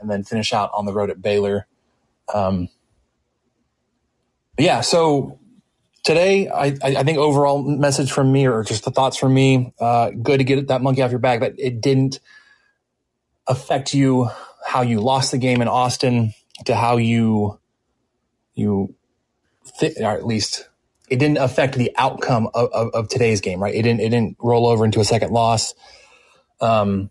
and 0.00 0.10
then 0.10 0.24
finish 0.24 0.52
out 0.52 0.70
on 0.74 0.86
the 0.86 0.92
road 0.92 1.10
at 1.10 1.22
Baylor. 1.22 1.66
Um, 2.32 2.68
yeah, 4.58 4.82
so 4.82 5.38
today, 6.02 6.48
I, 6.48 6.76
I 6.82 7.02
think 7.02 7.18
overall 7.18 7.62
message 7.62 8.12
from 8.12 8.32
me, 8.32 8.46
or 8.46 8.62
just 8.64 8.84
the 8.84 8.90
thoughts 8.90 9.16
from 9.16 9.34
me, 9.34 9.72
uh, 9.78 10.10
good 10.10 10.38
to 10.38 10.44
get 10.44 10.68
that 10.68 10.82
monkey 10.82 11.02
off 11.02 11.10
your 11.10 11.20
back. 11.20 11.40
That 11.40 11.54
it 11.58 11.80
didn't 11.80 12.20
affect 13.46 13.94
you 13.94 14.28
how 14.64 14.82
you 14.82 15.00
lost 15.00 15.32
the 15.32 15.38
game 15.38 15.60
in 15.62 15.68
Austin 15.68 16.34
to 16.66 16.74
how 16.74 16.96
you 16.96 17.58
you 18.54 18.94
fit, 19.78 19.94
or 19.98 20.12
at 20.12 20.26
least 20.26 20.68
it 21.08 21.18
didn't 21.18 21.38
affect 21.38 21.74
the 21.74 21.92
outcome 21.96 22.48
of, 22.54 22.70
of, 22.72 22.88
of, 22.94 23.08
today's 23.08 23.40
game, 23.40 23.62
right? 23.62 23.74
It 23.74 23.82
didn't 23.82 24.00
it 24.00 24.10
didn't 24.10 24.36
roll 24.40 24.66
over 24.66 24.84
into 24.84 25.00
a 25.00 25.04
second 25.04 25.32
loss. 25.32 25.74
Um, 26.60 27.10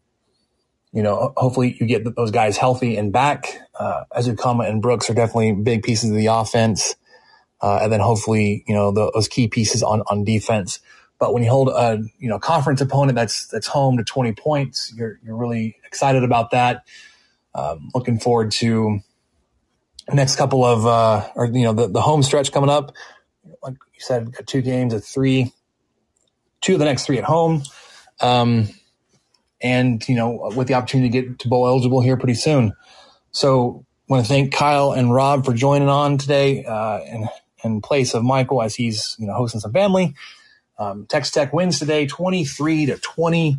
you 0.93 1.03
know, 1.03 1.33
hopefully 1.37 1.77
you 1.79 1.85
get 1.85 2.15
those 2.15 2.31
guys 2.31 2.57
healthy 2.57 2.97
and 2.97 3.13
back. 3.13 3.59
Uh, 3.79 4.03
Ezukanma 4.15 4.67
and 4.67 4.81
Brooks 4.81 5.09
are 5.09 5.13
definitely 5.13 5.53
big 5.53 5.83
pieces 5.83 6.09
of 6.09 6.17
the 6.17 6.27
offense. 6.27 6.95
Uh, 7.61 7.79
and 7.83 7.91
then 7.91 7.99
hopefully, 7.99 8.63
you 8.67 8.73
know, 8.73 8.91
the, 8.91 9.11
those 9.13 9.27
key 9.27 9.47
pieces 9.47 9.83
on, 9.83 10.01
on 10.07 10.23
defense. 10.23 10.79
But 11.19 11.33
when 11.33 11.43
you 11.43 11.49
hold 11.51 11.69
a, 11.69 12.01
you 12.17 12.27
know, 12.27 12.39
conference 12.39 12.81
opponent 12.81 13.15
that's, 13.15 13.47
that's 13.47 13.67
home 13.67 13.97
to 13.97 14.03
20 14.03 14.33
points, 14.33 14.91
you're, 14.95 15.19
you're 15.23 15.35
really 15.35 15.77
excited 15.85 16.23
about 16.23 16.51
that. 16.51 16.83
Um, 17.53 17.89
looking 17.93 18.19
forward 18.19 18.51
to 18.53 18.99
next 20.11 20.37
couple 20.37 20.65
of, 20.65 20.87
uh, 20.87 21.29
or, 21.35 21.45
you 21.45 21.63
know, 21.63 21.73
the, 21.73 21.87
the 21.87 22.01
home 22.01 22.23
stretch 22.23 22.51
coming 22.51 22.69
up. 22.69 22.95
Like 23.61 23.75
you 23.93 23.99
said, 23.99 24.33
two 24.47 24.61
games 24.61 24.93
of 24.93 25.05
three, 25.05 25.53
two 26.61 26.73
of 26.73 26.79
the 26.79 26.85
next 26.85 27.05
three 27.05 27.19
at 27.19 27.23
home. 27.23 27.61
Um, 28.19 28.69
and, 29.61 30.07
you 30.09 30.15
know, 30.15 30.51
with 30.55 30.67
the 30.67 30.73
opportunity 30.73 31.09
to 31.11 31.21
get 31.21 31.39
to 31.39 31.47
bowl 31.47 31.67
eligible 31.67 32.01
here 32.01 32.17
pretty 32.17 32.33
soon. 32.33 32.73
So 33.31 33.85
I 34.09 34.13
want 34.13 34.25
to 34.25 34.29
thank 34.29 34.53
Kyle 34.53 34.91
and 34.91 35.13
Rob 35.13 35.45
for 35.45 35.53
joining 35.53 35.87
on 35.87 36.17
today, 36.17 36.65
uh, 36.65 36.99
in, 37.01 37.29
in 37.63 37.81
place 37.81 38.13
of 38.13 38.23
Michael 38.23 38.61
as 38.61 38.75
he's, 38.75 39.15
you 39.19 39.27
know, 39.27 39.33
hosting 39.33 39.61
some 39.61 39.73
family. 39.73 40.15
Um, 40.77 41.05
Texas 41.07 41.33
Tech 41.33 41.53
wins 41.53 41.79
today, 41.79 42.07
23 42.07 42.87
to 42.87 42.97
20. 42.97 43.57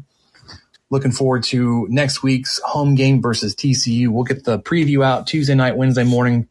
Looking 0.91 1.13
forward 1.13 1.45
to 1.45 1.87
next 1.89 2.23
week's 2.23 2.61
home 2.61 2.95
game 2.95 3.23
versus 3.23 3.55
TCU. 3.55 4.09
We'll 4.09 4.25
get 4.25 4.45
the 4.45 4.59
preview 4.59 5.05
out 5.05 5.27
Tuesday 5.27 5.55
night, 5.55 5.77
Wednesday 5.77 6.05
morning 6.05 6.49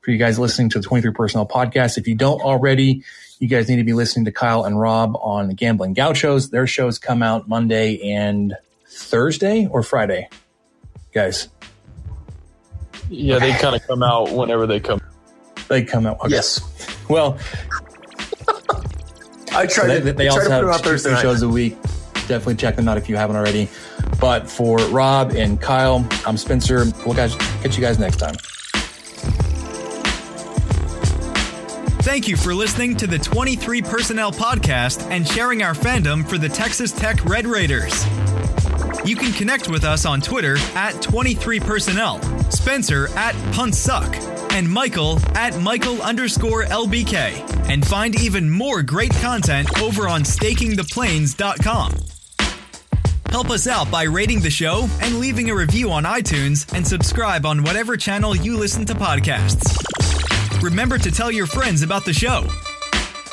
for 0.00 0.10
you 0.10 0.18
guys 0.18 0.38
listening 0.38 0.70
to 0.70 0.78
the 0.78 0.84
23 0.84 1.12
Personnel 1.12 1.46
podcast. 1.46 1.98
If 1.98 2.06
you 2.06 2.14
don't 2.14 2.40
already, 2.40 3.02
you 3.38 3.48
guys 3.48 3.68
need 3.68 3.76
to 3.76 3.84
be 3.84 3.92
listening 3.92 4.26
to 4.26 4.32
Kyle 4.32 4.64
and 4.64 4.78
Rob 4.78 5.16
on 5.16 5.48
the 5.48 5.54
Gambling 5.54 5.94
Gauchos. 5.94 6.50
Their 6.50 6.66
shows 6.66 6.98
come 6.98 7.22
out 7.22 7.48
Monday 7.48 8.12
and 8.12 8.56
Thursday 8.86 9.66
or 9.66 9.82
Friday, 9.82 10.28
guys. 11.12 11.48
Yeah, 13.08 13.38
they 13.38 13.52
kind 13.52 13.74
of 13.74 13.86
come 13.86 14.02
out 14.02 14.30
whenever 14.32 14.66
they 14.66 14.78
come. 14.78 15.00
They 15.68 15.84
come 15.84 16.06
out. 16.06 16.20
Okay. 16.20 16.30
Yes. 16.34 16.60
Well, 17.10 17.38
I 19.52 19.66
try 19.66 19.68
so 19.68 19.86
they, 19.86 20.00
to. 20.00 20.12
They 20.12 20.28
I 20.28 20.30
also 20.30 20.46
try 20.46 20.60
to 20.60 20.66
have 20.68 20.82
two 20.82 20.98
shows 20.98 21.42
a 21.42 21.48
week. 21.48 21.76
Definitely 22.28 22.56
check 22.56 22.76
them 22.76 22.88
out 22.88 22.96
if 22.96 23.08
you 23.08 23.16
haven't 23.16 23.36
already. 23.36 23.68
But 24.20 24.48
for 24.48 24.78
Rob 24.88 25.32
and 25.32 25.60
Kyle, 25.60 26.06
I'm 26.24 26.36
Spencer. 26.36 26.84
We'll 27.04 27.14
guys 27.14 27.34
catch 27.34 27.76
you 27.76 27.82
guys 27.82 27.98
next 27.98 28.18
time. 28.18 28.34
Thank 32.02 32.28
you 32.28 32.36
for 32.36 32.54
listening 32.54 32.96
to 32.96 33.06
the 33.06 33.18
23 33.18 33.82
Personnel 33.82 34.32
Podcast 34.32 35.08
and 35.10 35.26
sharing 35.26 35.62
our 35.62 35.74
fandom 35.74 36.26
for 36.26 36.38
the 36.38 36.48
Texas 36.48 36.92
Tech 36.92 37.24
Red 37.24 37.46
Raiders. 37.46 38.04
You 39.04 39.16
can 39.16 39.32
connect 39.32 39.68
with 39.68 39.84
us 39.84 40.06
on 40.06 40.20
Twitter 40.20 40.56
at 40.74 40.94
23personnel, 40.94 42.52
Spencer 42.52 43.08
at 43.16 43.34
Puntsuck, 43.52 44.39
and 44.52 44.68
Michael 44.68 45.18
at 45.34 45.58
Michael 45.60 46.02
underscore 46.02 46.64
LBK. 46.64 47.68
And 47.70 47.86
find 47.86 48.20
even 48.20 48.50
more 48.50 48.82
great 48.82 49.12
content 49.14 49.80
over 49.80 50.08
on 50.08 50.22
stakingtheplains.com. 50.22 51.94
Help 53.30 53.50
us 53.50 53.68
out 53.68 53.90
by 53.92 54.02
rating 54.02 54.40
the 54.40 54.50
show 54.50 54.88
and 55.00 55.20
leaving 55.20 55.50
a 55.50 55.54
review 55.54 55.92
on 55.92 56.02
iTunes 56.02 56.72
and 56.74 56.86
subscribe 56.86 57.46
on 57.46 57.62
whatever 57.62 57.96
channel 57.96 58.34
you 58.34 58.56
listen 58.56 58.84
to 58.86 58.94
podcasts. 58.94 59.80
Remember 60.62 60.98
to 60.98 61.10
tell 61.12 61.30
your 61.30 61.46
friends 61.46 61.82
about 61.82 62.04
the 62.04 62.12
show. 62.12 62.46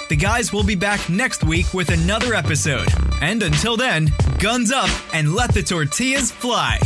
The 0.09 0.15
guys 0.15 0.53
will 0.53 0.63
be 0.63 0.75
back 0.75 1.09
next 1.09 1.43
week 1.43 1.73
with 1.73 1.89
another 1.89 2.33
episode. 2.33 2.87
And 3.21 3.41
until 3.43 3.75
then, 3.75 4.11
guns 4.39 4.71
up 4.71 4.89
and 5.13 5.33
let 5.33 5.53
the 5.53 5.63
tortillas 5.63 6.31
fly. 6.31 6.79